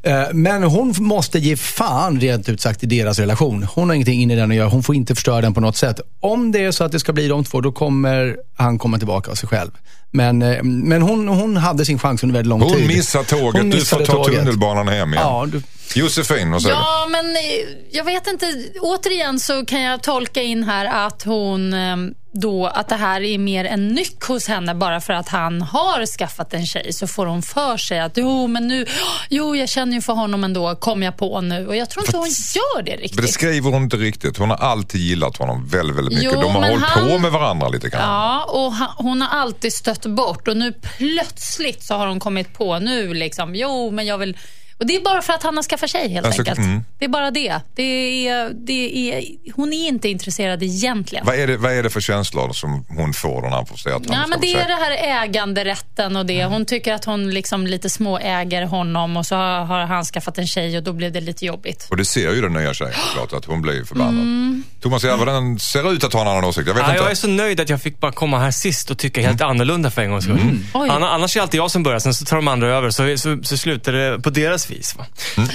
[0.02, 0.22] Mm.
[0.22, 3.66] Eh, Men hon måste ge fan rent ut sagt i deras relation.
[3.74, 4.68] Hon har ingenting in i den att göra.
[4.68, 6.00] Hon får inte förstöra den på något sätt.
[6.20, 9.30] Om det är så att det ska bli de två, då kommer han komma tillbaka
[9.30, 9.70] av sig själv.
[10.16, 12.70] Men, eh, men hon, hon hade sin chans under väldigt lång tid.
[12.78, 13.62] Hon missar tåget.
[13.62, 14.34] Hon du får missade ta tåget.
[14.38, 15.26] tunnelbanan hem igen.
[15.26, 15.62] Ja, du,
[15.94, 17.42] Josefin, vad säger Ja, men eh,
[17.90, 18.46] jag vet inte.
[18.80, 21.96] Återigen så kan jag tolka in här att hon eh,
[22.36, 26.06] då, att det här är mer en nyck hos henne bara för att han har
[26.06, 28.86] skaffat en tjej så får hon för sig att jo, men nu,
[29.30, 31.66] jo, jag känner ju för honom ändå, kom jag på nu.
[31.66, 33.02] Och jag tror inte hon gör det du?
[33.02, 33.22] riktigt.
[33.22, 34.38] Det skriver hon inte riktigt.
[34.38, 36.32] Hon har alltid gillat honom väldigt, väldigt mycket.
[36.34, 38.00] Jo, De har men hållit han- på med varandra lite grann.
[38.02, 42.78] Ja, och hon har alltid stött bort och nu plötsligt så har de kommit på
[42.78, 44.36] nu liksom, jo men jag vill
[44.78, 46.58] och det är bara för att han har skaffat tjej helt Alltså, enkelt.
[46.58, 46.84] mm.
[46.98, 47.60] Det är bara det.
[47.74, 47.82] det,
[48.28, 51.26] är, det är, hon är inte intresserad egentligen.
[51.26, 53.90] Vad är, det, vad är det för känslor som hon får när han får se
[53.90, 56.40] att han Ja, men det är det här äganderätten och det.
[56.40, 56.52] Mm.
[56.52, 60.46] Hon tycker att hon liksom lite småäger honom och så har har han skaffat en
[60.46, 61.86] tjej och då blev det lite jobbigt.
[61.90, 64.14] Och det ser ju den nya tjejen såklart, att hon blir förbannad.
[64.14, 64.62] Mm.
[64.82, 66.66] Thomas Järvheden ser ut att ha en annan åsikt.
[66.68, 67.02] Jag vet Ja, inte.
[67.02, 69.90] jag är så nöjd att jag fick bara komma här sist och tycka helt annorlunda
[69.90, 70.38] för en gångs skull.
[70.74, 72.90] Anna- Annars är det alltid jag som börjar, sen så tar de andra över.
[72.90, 74.96] Så, så, så slutar det på deras vis.
[74.98, 75.06] Va?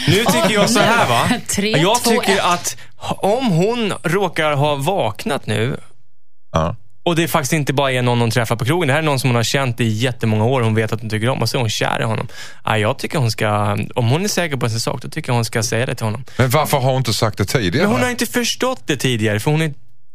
[0.07, 1.30] Nu tycker jag så här va.
[1.47, 2.43] Tre, jag två, tycker ett.
[2.45, 2.78] att
[3.18, 5.78] om hon råkar ha vaknat nu
[6.51, 6.76] Ja.
[7.05, 8.88] och det faktiskt inte bara är någon hon träffar på krogen.
[8.88, 10.62] Det här är någon som hon har känt i jättemånga år.
[10.62, 12.28] Hon vet att hon tycker om och så är hon kär i honom.
[12.66, 15.36] Ja, jag tycker hon ska, om hon är säker på sin sak, då tycker jag
[15.36, 16.24] hon ska säga det till honom.
[16.38, 17.88] Men varför har hon inte sagt det tidigare?
[17.88, 19.74] Men hon har inte förstått det tidigare, för hon är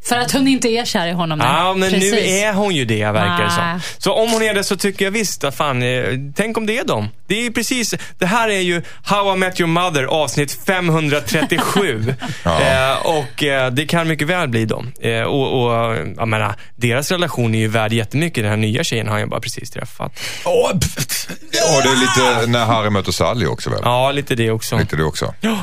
[0.08, 1.44] för att hon inte är kär i honom nu.
[1.44, 2.12] Ja, men Precis.
[2.12, 3.80] nu är hon ju det verkar det som.
[3.98, 6.84] Så om hon är det så tycker jag visst, fan, eh, tänk om det är
[6.84, 7.08] dem.
[7.26, 12.14] Det är precis, det här är ju How I Met Your Mother avsnitt 537.
[12.42, 12.60] ja.
[12.60, 14.92] eh, och eh, det kan mycket väl bli dem.
[15.00, 18.44] Eh, och, och jag menar, deras relation är ju värd jättemycket.
[18.44, 20.20] Den här nya tjejen har jag bara precis träffat.
[20.44, 23.80] Oh, och det är lite när Harry möter Sally också väl?
[23.82, 24.78] Ja, lite det också.
[24.78, 25.34] Lite det också.
[25.40, 25.58] Ja.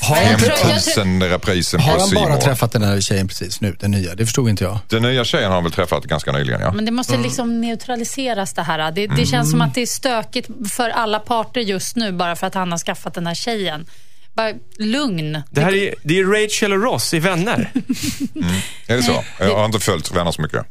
[0.00, 4.14] 5000-reprisen Har han bara träffat den här tjejen precis nu, den nya?
[4.14, 4.78] Det förstod inte jag.
[4.88, 6.72] Den nya tjejen har han väl träffat ganska nyligen, ja.
[6.72, 7.24] Men det måste mm.
[7.24, 8.78] liksom neutraliseras det här.
[8.78, 9.26] Det, det mm.
[9.26, 9.68] känns som mm.
[9.68, 13.14] att det är stökigt för alla parter just nu bara för att han har skaffat
[13.14, 13.86] den här tjejen.
[14.34, 15.42] Bara lugn.
[15.50, 17.54] Det här är, det är Rachel och Ross i Vänner.
[18.34, 18.54] mm.
[18.86, 19.24] Är det så?
[19.38, 20.66] Jag har inte följt Vänner så mycket.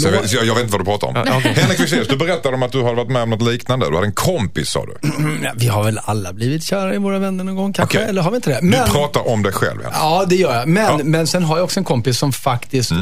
[0.00, 1.14] Så jag, jag, jag vet inte vad du pratar om.
[1.16, 1.52] Ja, okej.
[1.52, 3.86] Henrik Fexeus, du berättade om att du hade varit med om något liknande.
[3.90, 5.08] Du hade en kompis sa du.
[5.42, 8.08] Ja, Vi har väl alla blivit kära i våra vänner någon gång kanske, Okej.
[8.08, 8.60] eller har vi inte det?
[8.86, 9.80] Du pratar om dig själv.
[9.82, 9.98] Henrik.
[10.00, 10.68] Ja, det gör jag.
[10.68, 11.00] Men, Ja.
[11.04, 12.96] men sen har jag också en kompis som faktiskt eh,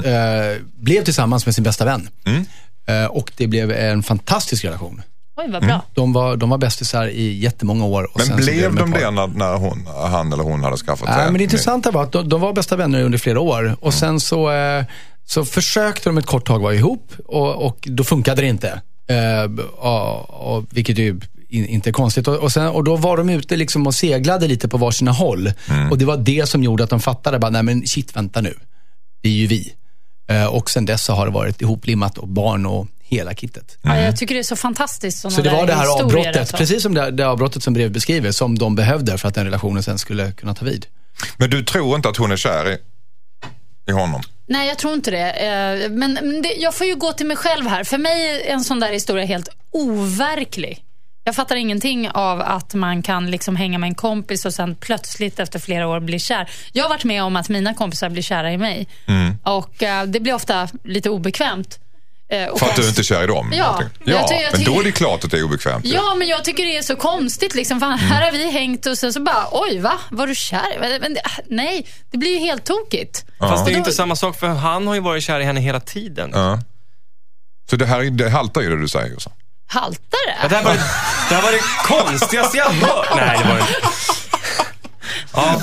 [0.76, 2.08] blev tillsammans med sin bästa vän.
[2.88, 5.02] Eh, och det blev en fantastisk relation.
[5.38, 5.82] Oj, vad bra.
[5.94, 8.08] De var, de var bästisar i jättemånga år.
[8.14, 11.24] Och Men blev de det när, när hon, han eller hon hade skaffat sig?
[11.24, 13.76] men det intressanta var att de, de var bästa vänner under flera år.
[13.80, 14.84] Och sen så, eh,
[15.26, 18.80] så försökte de ett kort tag vara ihop och, och då funkade det inte.
[19.08, 22.28] Eh, och, och, vilket ju in, inte är konstigt.
[22.28, 25.52] Och, och, sen, och då var de ute liksom och seglade lite på varsina håll.
[25.90, 28.54] Och det var det som gjorde att de fattade, bara, nej men shit, vänta nu.
[29.22, 29.72] Det är ju vi.
[30.28, 33.78] Eh, och sen dess så har det varit ihoplimmat och barn och hela kittet.
[33.82, 35.32] Ja, jag tycker det är så fantastiskt.
[35.32, 36.56] Så det var det här avbrottet, alltså.
[36.56, 39.82] precis som det, det avbrottet som brevet beskriver, som de behövde för att den relationen
[39.82, 40.86] sen skulle kunna ta vid.
[41.36, 42.78] Men du tror inte att hon är kär i,
[43.90, 44.22] i honom?
[44.48, 45.30] Nej, jag tror inte det.
[45.30, 47.84] Eh, Men jag får ju gå till mig själv här.
[47.84, 50.82] För mig är en sån där historia helt overklig.
[51.24, 55.38] Jag fattar ingenting av att man kan liksom hänga med en kompis och sen plötsligt
[55.38, 56.50] efter flera år bli kär.
[56.72, 58.86] Jag har varit med om att mina kompisar blir kära i mig.
[59.06, 59.34] Mm.
[59.42, 61.78] Och eh, det blir ofta lite obekvämt.
[62.28, 63.52] Eh, och För att du inte kär i dem?
[63.54, 65.84] Ja, jag ja jag men då är det klart att det är obekvämt.
[65.84, 65.90] ju.
[65.94, 67.54] Ja, men jag tycker det är så konstigt.
[67.54, 67.80] Liksom.
[67.80, 68.10] Fan, Mm.
[68.10, 70.76] Här har vi hängt och sen så bara, oj va, var du kär?
[70.80, 73.24] Men, men, det- nej, det blir ju helt tokigt.
[73.38, 75.60] Fast det är ju inte samma sak för han har ju varit kär i henne
[75.60, 76.30] hela tiden.
[76.34, 76.58] Ja.
[77.70, 79.18] Så det här är- det haltar ju det du säger.
[79.18, 79.30] Så.
[79.66, 80.48] Haltar Ja, det?
[80.48, 80.84] det, här var det,
[81.28, 83.06] det här var det konstigaste jag hört.
[83.16, 83.88] Nej, det var det inte.
[85.36, 85.60] Ja.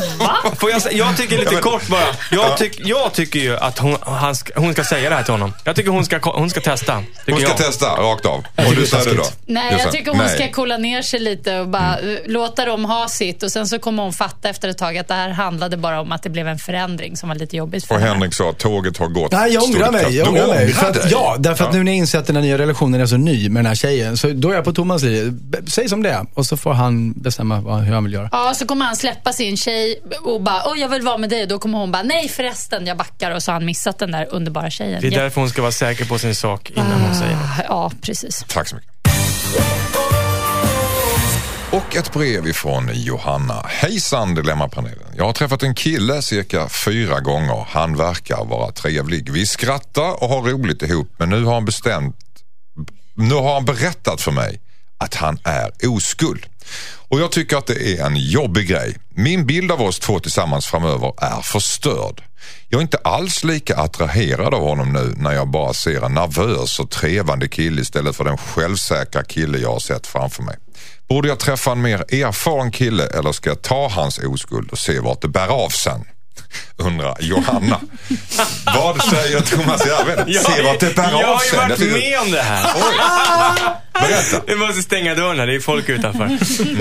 [0.59, 2.01] Får jag, säga- jag tycker lite kort bara.
[2.31, 5.33] Jag, tyck, jag tycker ju att hon, han ska, hon ska säga det här till
[5.33, 5.53] honom.
[5.63, 6.99] Jag tycker hon ska, hon ska testa.
[7.19, 7.57] Tycker Hon ska jag.
[7.57, 8.45] testa rakt av.
[8.67, 9.23] Och du säger det då?
[9.45, 10.29] Nej, jag tycker hon nej.
[10.35, 13.43] ska kolla ner sig lite och bara eh, låta dem ha sitt.
[13.43, 16.11] Och Sen så kommer hon fatta efter ett tag att det här handlade bara om
[16.11, 18.13] att det blev en förändring som var lite jobbigt för Och henne.
[18.13, 19.31] Henrik sa att tåget har gått.
[19.31, 20.01] Nej, jag Stod ångrar det mig.
[20.01, 20.13] klart.
[20.13, 20.73] Jag Du ångrar mig.
[20.73, 21.03] För att, dig?
[21.11, 21.77] ja, därför att Ja.
[21.77, 23.75] nu när jag inser att den här nya relationen är så ny med den här
[23.75, 25.23] tjejen, så då är jag på Thomas linje.
[25.31, 28.29] B- Säg som det är och så får han bestämma vad, hur han vill göra.
[28.31, 31.41] Ja, så kommer han släppa sin tjej och bara, åh jag vill vara med dig.
[31.41, 33.31] Och då kommer hon bara, nej förresten, jag backar.
[33.31, 35.01] Och så har han missat den där underbara tjejen.
[35.01, 37.43] Det är därför hon ska vara säker på sin sak innan hon säger något.
[37.59, 38.45] Ah, Ja, precis.
[38.47, 38.91] Tack så mycket.
[41.71, 43.65] Och ett brev ifrån Johanna.
[43.67, 45.07] Hejsan Dilemmapanelen.
[45.17, 47.65] Jag har träffat en kille cirka fyra gånger.
[47.69, 49.29] Han verkar vara trevlig.
[49.29, 52.15] Vi skrattar och har roligt ihop men nu har han bestämt
[53.15, 54.61] nu har han berättat för mig
[54.97, 56.45] att han är oskuld.
[57.13, 58.97] Och jag tycker att det är en jobbig grej.
[59.09, 62.23] Min bild av oss två tillsammans framöver är förstörd.
[62.69, 66.79] Jag är inte alls lika attraherad av honom nu när jag bara ser en nervös
[66.79, 70.57] och trevande kille istället för den självsäkra kille jag har sett framför mig.
[71.09, 74.99] Borde jag träffa en mer erfaren kille eller ska jag ta hans oskuld och se
[74.99, 76.05] vart det bär av sen?
[76.77, 77.79] Undrar Johanna.
[78.65, 80.33] Vad säger Thomas Järvheden?
[80.43, 82.67] Se vart det bär jag av har ju varit Jag tycker- med om det här.
[83.93, 84.41] Berätta.
[84.47, 86.25] Vi måste stänga dörren här, det är folk utanför.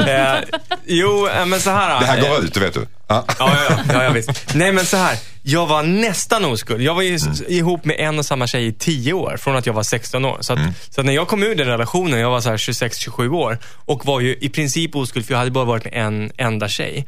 [0.08, 0.40] eh,
[0.86, 2.00] jo, eh, men så här.
[2.00, 2.86] Det här eh, går ut, det vet du.
[3.08, 3.24] Ja.
[3.38, 3.56] Ja,
[3.88, 4.54] ja, ja, visst.
[4.54, 5.18] Nej men så här.
[5.44, 6.82] Jag var nästan oskuld.
[6.82, 9.66] Jag var ju s- ihop med en och samma tjej i 10 år, från att
[9.66, 10.38] jag var 16 år.
[10.40, 10.58] Så, att,
[10.90, 14.04] så att när jag kom ur den relationen, jag var så här 26-27 år och
[14.06, 17.06] var ju i princip oskuld för jag hade bara varit med en enda tjej.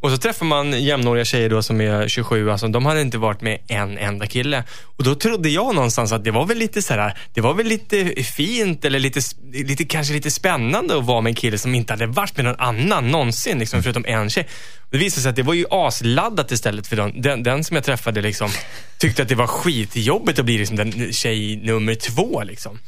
[0.00, 3.40] Och så träffar man jämnåriga tjejer då som är 27, alltså de hade inte varit
[3.40, 4.64] med en enda kille.
[4.96, 7.66] Och då trodde jag någonstans att det var väl lite så här, det var väl
[7.66, 9.20] lite fint eller lite,
[9.52, 12.60] lite kanske lite spännande att vara med en kille som inte hade varit med någon
[12.60, 14.48] annan någonsin, liksom, förutom en tjej.
[14.90, 17.84] Det visade sig att det var ju asladdat istället för den, den, den som jag
[17.84, 18.50] träffade liksom,
[18.98, 22.42] tyckte att det var skitjobbigt att bli liksom den tjej nummer två.
[22.42, 22.78] Liksom.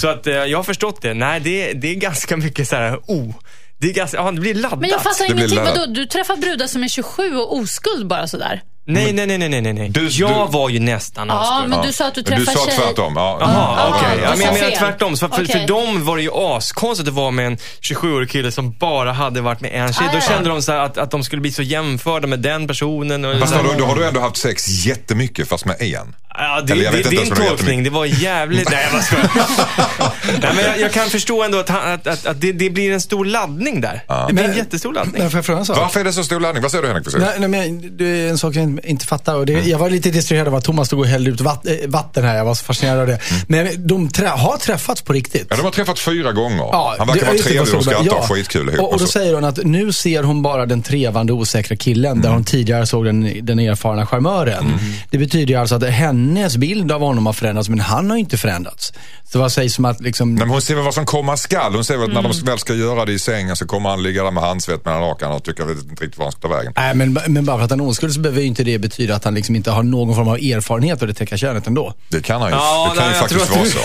[0.00, 1.14] Så att eh, jag har förstått det.
[1.14, 3.34] Nej, det, det är ganska mycket så här, oh.
[3.78, 4.80] Det, är ganska, ja, det blir laddat.
[4.80, 5.58] Men jag fattar ingenting.
[5.58, 8.62] Vadå, du träffar brudar som är 27 och oskuld bara sådär?
[8.84, 9.88] Nej, nej, nej, nej, nej, nej.
[9.88, 11.70] Du- jag du- var ju nästan Ja, oskuld.
[11.70, 12.76] men du sa att du Men du träffar sa tjej.
[12.78, 13.12] tvärtom.
[13.16, 13.36] Ja.
[13.40, 14.08] Jaha, Ah, okej.
[14.16, 15.16] du Ja, men jag menar tvärtom.
[15.16, 15.46] För, Okej.
[15.46, 19.40] för dem var det ju askonstigt att vara med en 27-årig kille som bara hade
[19.40, 20.06] varit med en tjej.
[20.08, 20.28] Ah, Då ja.
[20.28, 23.24] kände de så här att, att de skulle bli så jämförda med den personen.
[23.24, 26.14] Och Fast då, då har du ändå haft sex jättemycket fast med en.
[26.34, 27.82] Ja, det, Eller jag det, vet det inte är ens din tolkning.
[27.84, 28.70] Det var jävligt...
[28.70, 30.12] Nej, jag bara.
[30.40, 32.92] Nej, men jag, jag kan förstå ändå att, han, att, att, att det, det blir
[32.92, 34.04] en stor laddning där.
[34.28, 35.22] Det blir en Men- jättestor laddning.
[35.22, 35.76] Jag fråga en sak?
[35.76, 36.62] Varför är det så stor laddning?
[36.62, 37.10] Vad säger du Henrik?
[37.10, 39.34] För Nej, nej, men det är en sak jag inte fattar.
[39.34, 41.72] Och det, Jag var lite distraherad av att Thomas stod och hällde ut vatt, eh,
[41.86, 42.36] vatten här.
[42.36, 43.18] Jag var så fascinerad av det.
[43.46, 45.46] Men de trä, har träffats på riktigt.
[45.50, 46.56] Ja, de har träffats fyra gånger.
[46.72, 48.26] Ja, Han verkar vara trevlig och skrattar och Ja.
[48.34, 48.80] skitkul ihop.
[48.80, 49.12] Och, och då så.
[49.12, 53.04] säger hon att nu ser hon bara den trevande osäkra killen där hon tidigare såg
[53.04, 54.64] den, den erfarna charmören.
[55.10, 58.16] Det betyder ju alltså att hen, hennes bild av honom har förändrats, men han har
[58.16, 58.92] ju inte förändrats.
[59.32, 60.34] Så vad sägs som att liksom...
[60.34, 61.74] Nej, men hon ser väl vad som komma skall.
[61.74, 62.32] Hon ser väl att när Mm.
[62.32, 65.00] de väl ska göra det i sängen så kommer han ligga där med handsvett mellan
[65.00, 66.72] lakan och tycker vet inte riktigt var han ska ta vägen.
[66.76, 69.14] Nej, men, men bara för att han är oskuld så behöver ju inte det betyda
[69.16, 71.94] att han liksom inte har någon form av erfarenhet av det täcka könet ändå.
[72.08, 73.78] Det kan han ju, Ja, det kan nej, ju faktiskt vara du- så.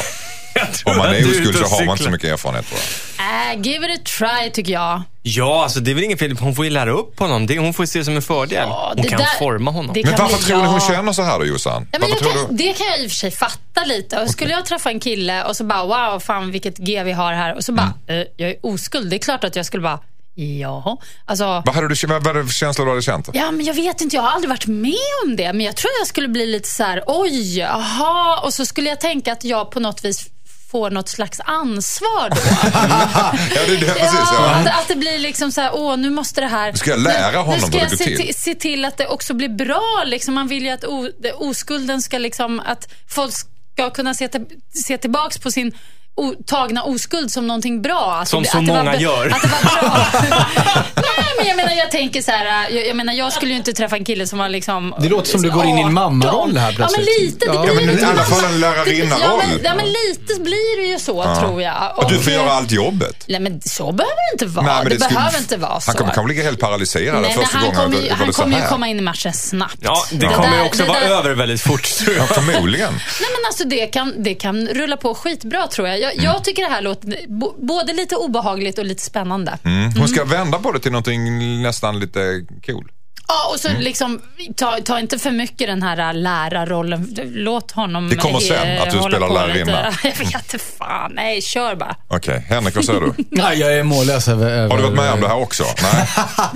[0.85, 3.53] Om man är oskuld så har man inte så mycket erfarenhet tror jag.
[3.55, 5.01] Äh, give it a try tycker jag.
[5.21, 6.37] Ja, alltså det är väl inget fel.
[6.39, 7.47] Hon får ju lära upp honom.
[7.47, 8.57] Det, hon får ju se det som en fördel.
[8.69, 9.95] Ja, hon det kan där- forma honom.
[10.03, 11.87] Men varför tror du hon känner så här då Jossan?
[11.91, 12.63] Ja, men varför jag tror kan, du?
[12.63, 14.21] Det kan jag i och för sig fatta lite.
[14.21, 17.33] Och skulle jag träffa en kille och så bara, wow, fan vilket G vi har
[17.33, 17.55] här.
[17.55, 18.21] Och så bara, Mm.
[18.21, 19.09] eh, jag är oskuld.
[19.09, 19.99] Det är klart att jag skulle bara,
[20.35, 20.97] jaha.
[21.25, 23.29] Alltså, Vad hade du, vad hade du för känslor du hade känt?
[23.33, 24.93] ja men jag vet inte, jag har aldrig varit med
[25.25, 25.53] om det.
[25.53, 28.41] Men jag tror jag skulle bli lite så här, oj, aha.
[28.43, 30.25] Och så skulle jag tänka att jag på något vis
[30.71, 32.35] får något slags ansvar då.
[33.55, 34.19] Ja, det är det, precis.
[34.33, 36.73] Ja, att, att det blir liksom så här, åh nu måste det här...
[36.73, 38.35] Ska jag lära nu, honom nu ska hur det jag går se till?
[38.35, 40.03] se till att det också blir bra.
[40.05, 40.33] Liksom.
[40.33, 43.33] Man vill ju att o, det- oskulden ska liksom, att folk
[43.73, 44.45] ska kunna se, till,
[44.85, 45.71] se tillbaks på sin
[46.15, 48.17] o, tagna oskuld som någonting bra.
[48.21, 49.27] Att Som det, så att det var många be- gör.
[49.29, 50.83] Att det var bra.
[51.57, 54.05] Jag menar, jag tänker så här, jag, jag menar, jag skulle ju inte träffa en
[54.05, 54.95] kille som var liksom...
[54.99, 57.19] Det låter som du går in i en mammaroll här Ja, men plötsligt.
[57.21, 57.45] lite.
[57.45, 59.21] Det Ja, blir men lite i alla fall en lärarinnaroll.
[59.23, 61.93] Ja, men, ja, men lite blir det ju så, tror jag.
[61.95, 63.25] Och du får Och, göra allt jobbet.
[63.27, 64.65] Nej, men så behöver det inte vara.
[64.65, 65.91] Nej, men det skulle- behöver inte vara så.
[65.91, 68.03] Han kommer kanske ligga helt paralyserad Nej, första han gången.
[68.03, 69.77] ju, var han det kommer ju komma in i matchen snabbt.
[69.81, 72.23] Ja, det där- kommer ju också det vara där- över väldigt fort tror jag.
[72.29, 72.93] Ja, förmodligen.
[72.93, 75.99] Nej, men alltså det kan, det kan rulla på skitbra tror jag.
[75.99, 76.25] Jag, Mm.
[76.25, 77.15] jag tycker det här låter
[77.67, 79.57] både lite obehagligt och lite spännande.
[79.63, 79.91] Mm.
[79.99, 82.91] Hon ska vända på det till någonting nästan lite cool.
[83.27, 83.81] Ja, och så Mm.
[83.81, 84.21] liksom,
[84.55, 87.15] ta, ta inte för mycket den här äh, lärarrollen.
[87.23, 89.93] Låt honom Det kommer sen, eh, att du spelar lärarinna.
[90.03, 91.11] Jag vet inte fan.
[91.15, 91.95] Nej, kör bara.
[92.07, 93.13] Okej, Henrik vad säger du?
[93.29, 94.49] Nej, jag är mållös över...
[94.49, 95.63] över Har du varit med om det här också?
[95.81, 96.07] Nej?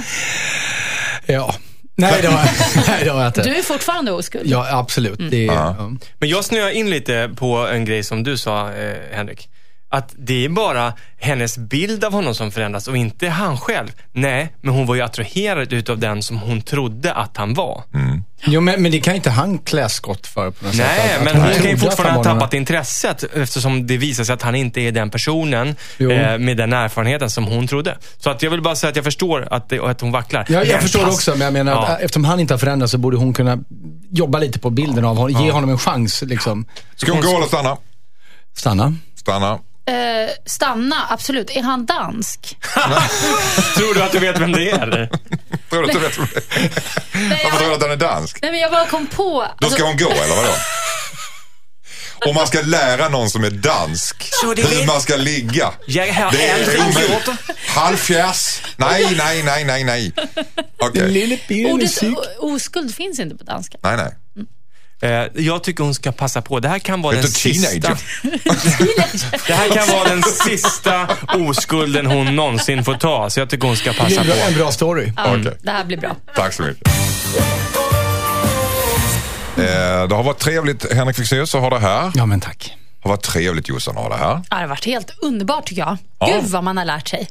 [1.25, 1.55] Ja.
[1.95, 2.49] Nej, det har,
[2.87, 3.43] nej, det har jag inte.
[3.43, 4.47] Du är fortfarande oskuld.
[4.49, 5.19] Ja, absolut.
[5.19, 5.31] Mm.
[5.31, 5.75] Det är, Ja.
[5.79, 5.91] ja.
[6.19, 9.49] Men jag snöar in lite på en grej som du sa, eh, Henrik.
[9.93, 13.87] Att det är bara hennes bild av honom som förändras och inte han själv.
[14.11, 17.83] Nej, men hon var ju attraherad utav den som hon trodde att han var.
[18.43, 20.85] Jo, men, men det kan ju inte han klä skott för på något sätt.
[20.97, 23.97] Nej, Att- att men hon hon kan ju att fortfarande ha tappat intresset eftersom det
[23.97, 25.67] visar sig att han inte är den personen
[25.99, 27.97] eh, med den erfarenheten som hon trodde.
[28.17, 30.45] Så att jag vill bara säga att jag förstår att, det, att hon vacklar.
[30.49, 31.87] Ja, jag Men förstår pass- också, men jag menar Ja.
[31.87, 33.57] att eftersom han inte har förändrats så borde hon kunna
[34.11, 35.43] jobba lite på bilden av honom.
[35.45, 36.21] Ge honom en chans.
[36.21, 36.65] Liksom.
[36.95, 37.77] Ska hon gå eller stanna?
[38.57, 38.93] Stanna.
[39.15, 39.59] Stanna.
[39.85, 41.49] Eh, stanna, absolut.
[41.49, 42.57] Är han dansk?
[43.77, 45.09] Tror du att du vet vem det är?
[45.69, 46.17] Tror du att du vet?
[47.13, 48.37] Nej, Varför tror du jag, att han är dansk?
[48.41, 49.23] nej, men jag bara kom på...
[49.23, 50.53] Då alltså- ska hon gå eller vadå?
[52.25, 55.71] Om man ska lära någon som är dansk Så det hur är- man ska ligga.
[55.87, 57.27] Jag har Det är aldrig omöjligt.
[57.27, 57.35] gjort.
[57.67, 58.61] Halvfjärs.
[58.77, 60.11] Nej, nej, nej, nej, nej.
[60.79, 61.09] Okej.
[61.09, 61.37] Lille
[61.71, 63.77] Ordet o- oskuld finns inte på danska.
[63.83, 64.11] Nej, nej.
[65.01, 66.59] Eh, jag tycker hon ska passa på.
[66.59, 67.89] Det här kan vara Det den sista...
[69.47, 71.07] Det här kan vara den sista
[71.47, 73.29] oskulden hon någonsin får ta.
[73.29, 74.59] Så jag tycker hon ska Det är passa en bra, en på.
[74.59, 75.13] bra story.
[75.17, 75.57] Ja, Okej.
[75.61, 76.15] Det här blir bra.
[76.35, 76.87] Tack så mycket.
[79.57, 82.03] Eh, det har varit trevligt Henrik Fexeus att ha det här.
[82.03, 82.77] Det Ja, men tack.
[83.03, 84.41] har varit trevligt Jossan att ha det här.
[84.49, 85.97] Ja, det har varit helt underbart tycker jag.
[86.19, 86.27] Ja.
[86.27, 87.29] Gud vad man har lärt sig.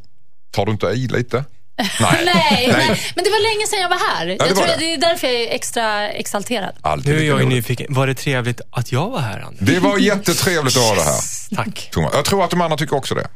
[0.51, 1.45] Tar du inte i lite?
[2.25, 3.01] Nej, nej.
[3.15, 4.27] men det var länge sedan jag var här.
[4.27, 4.77] det jag var tror det.
[4.79, 6.75] det är därför jag är extra exalterad.
[6.83, 7.87] Alltid Nu är jag nyfiken.
[7.95, 9.61] Var det trevligt att jag var här, Anders?
[9.61, 11.21] Det var jättetrevligt att ha det här.
[11.57, 11.89] Tack.
[11.93, 12.13] Thomas.
[12.15, 13.27] Jag tror att de andra tycker också det.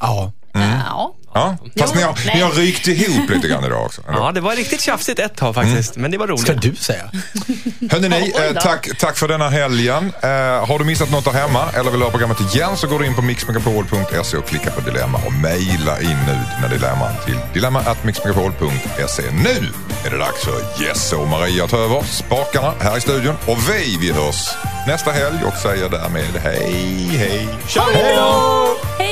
[0.00, 0.32] Ja.
[0.52, 1.14] Ja.
[1.34, 4.02] Ja, fast ni, har, ni har rykt ihop lite grann idag också.
[4.08, 5.96] Ja, det var riktigt tjafsigt ett tag faktiskt.
[5.96, 6.40] Men det var roligt.
[6.42, 7.02] Ska du säga?
[7.90, 10.12] Hörrni, ni, eh, tack, tack för denna helgen.
[10.22, 10.28] Eh,
[10.68, 13.14] har du missat något där hemma eller vill ha programmet igen så går du in
[13.14, 19.22] på mixmegapol.se och klickar på dilemma och mejla in nu dina dilemman till dilemma.mixmegapol.se.
[19.32, 19.68] Nu
[20.06, 23.58] är det dags för Jesse och Maria att ta över spakarna här i studion och
[23.70, 24.48] vi, vi hörs
[24.86, 27.48] nästa helg och säger därmed hej, hej.
[27.68, 29.07] Tja, hej då!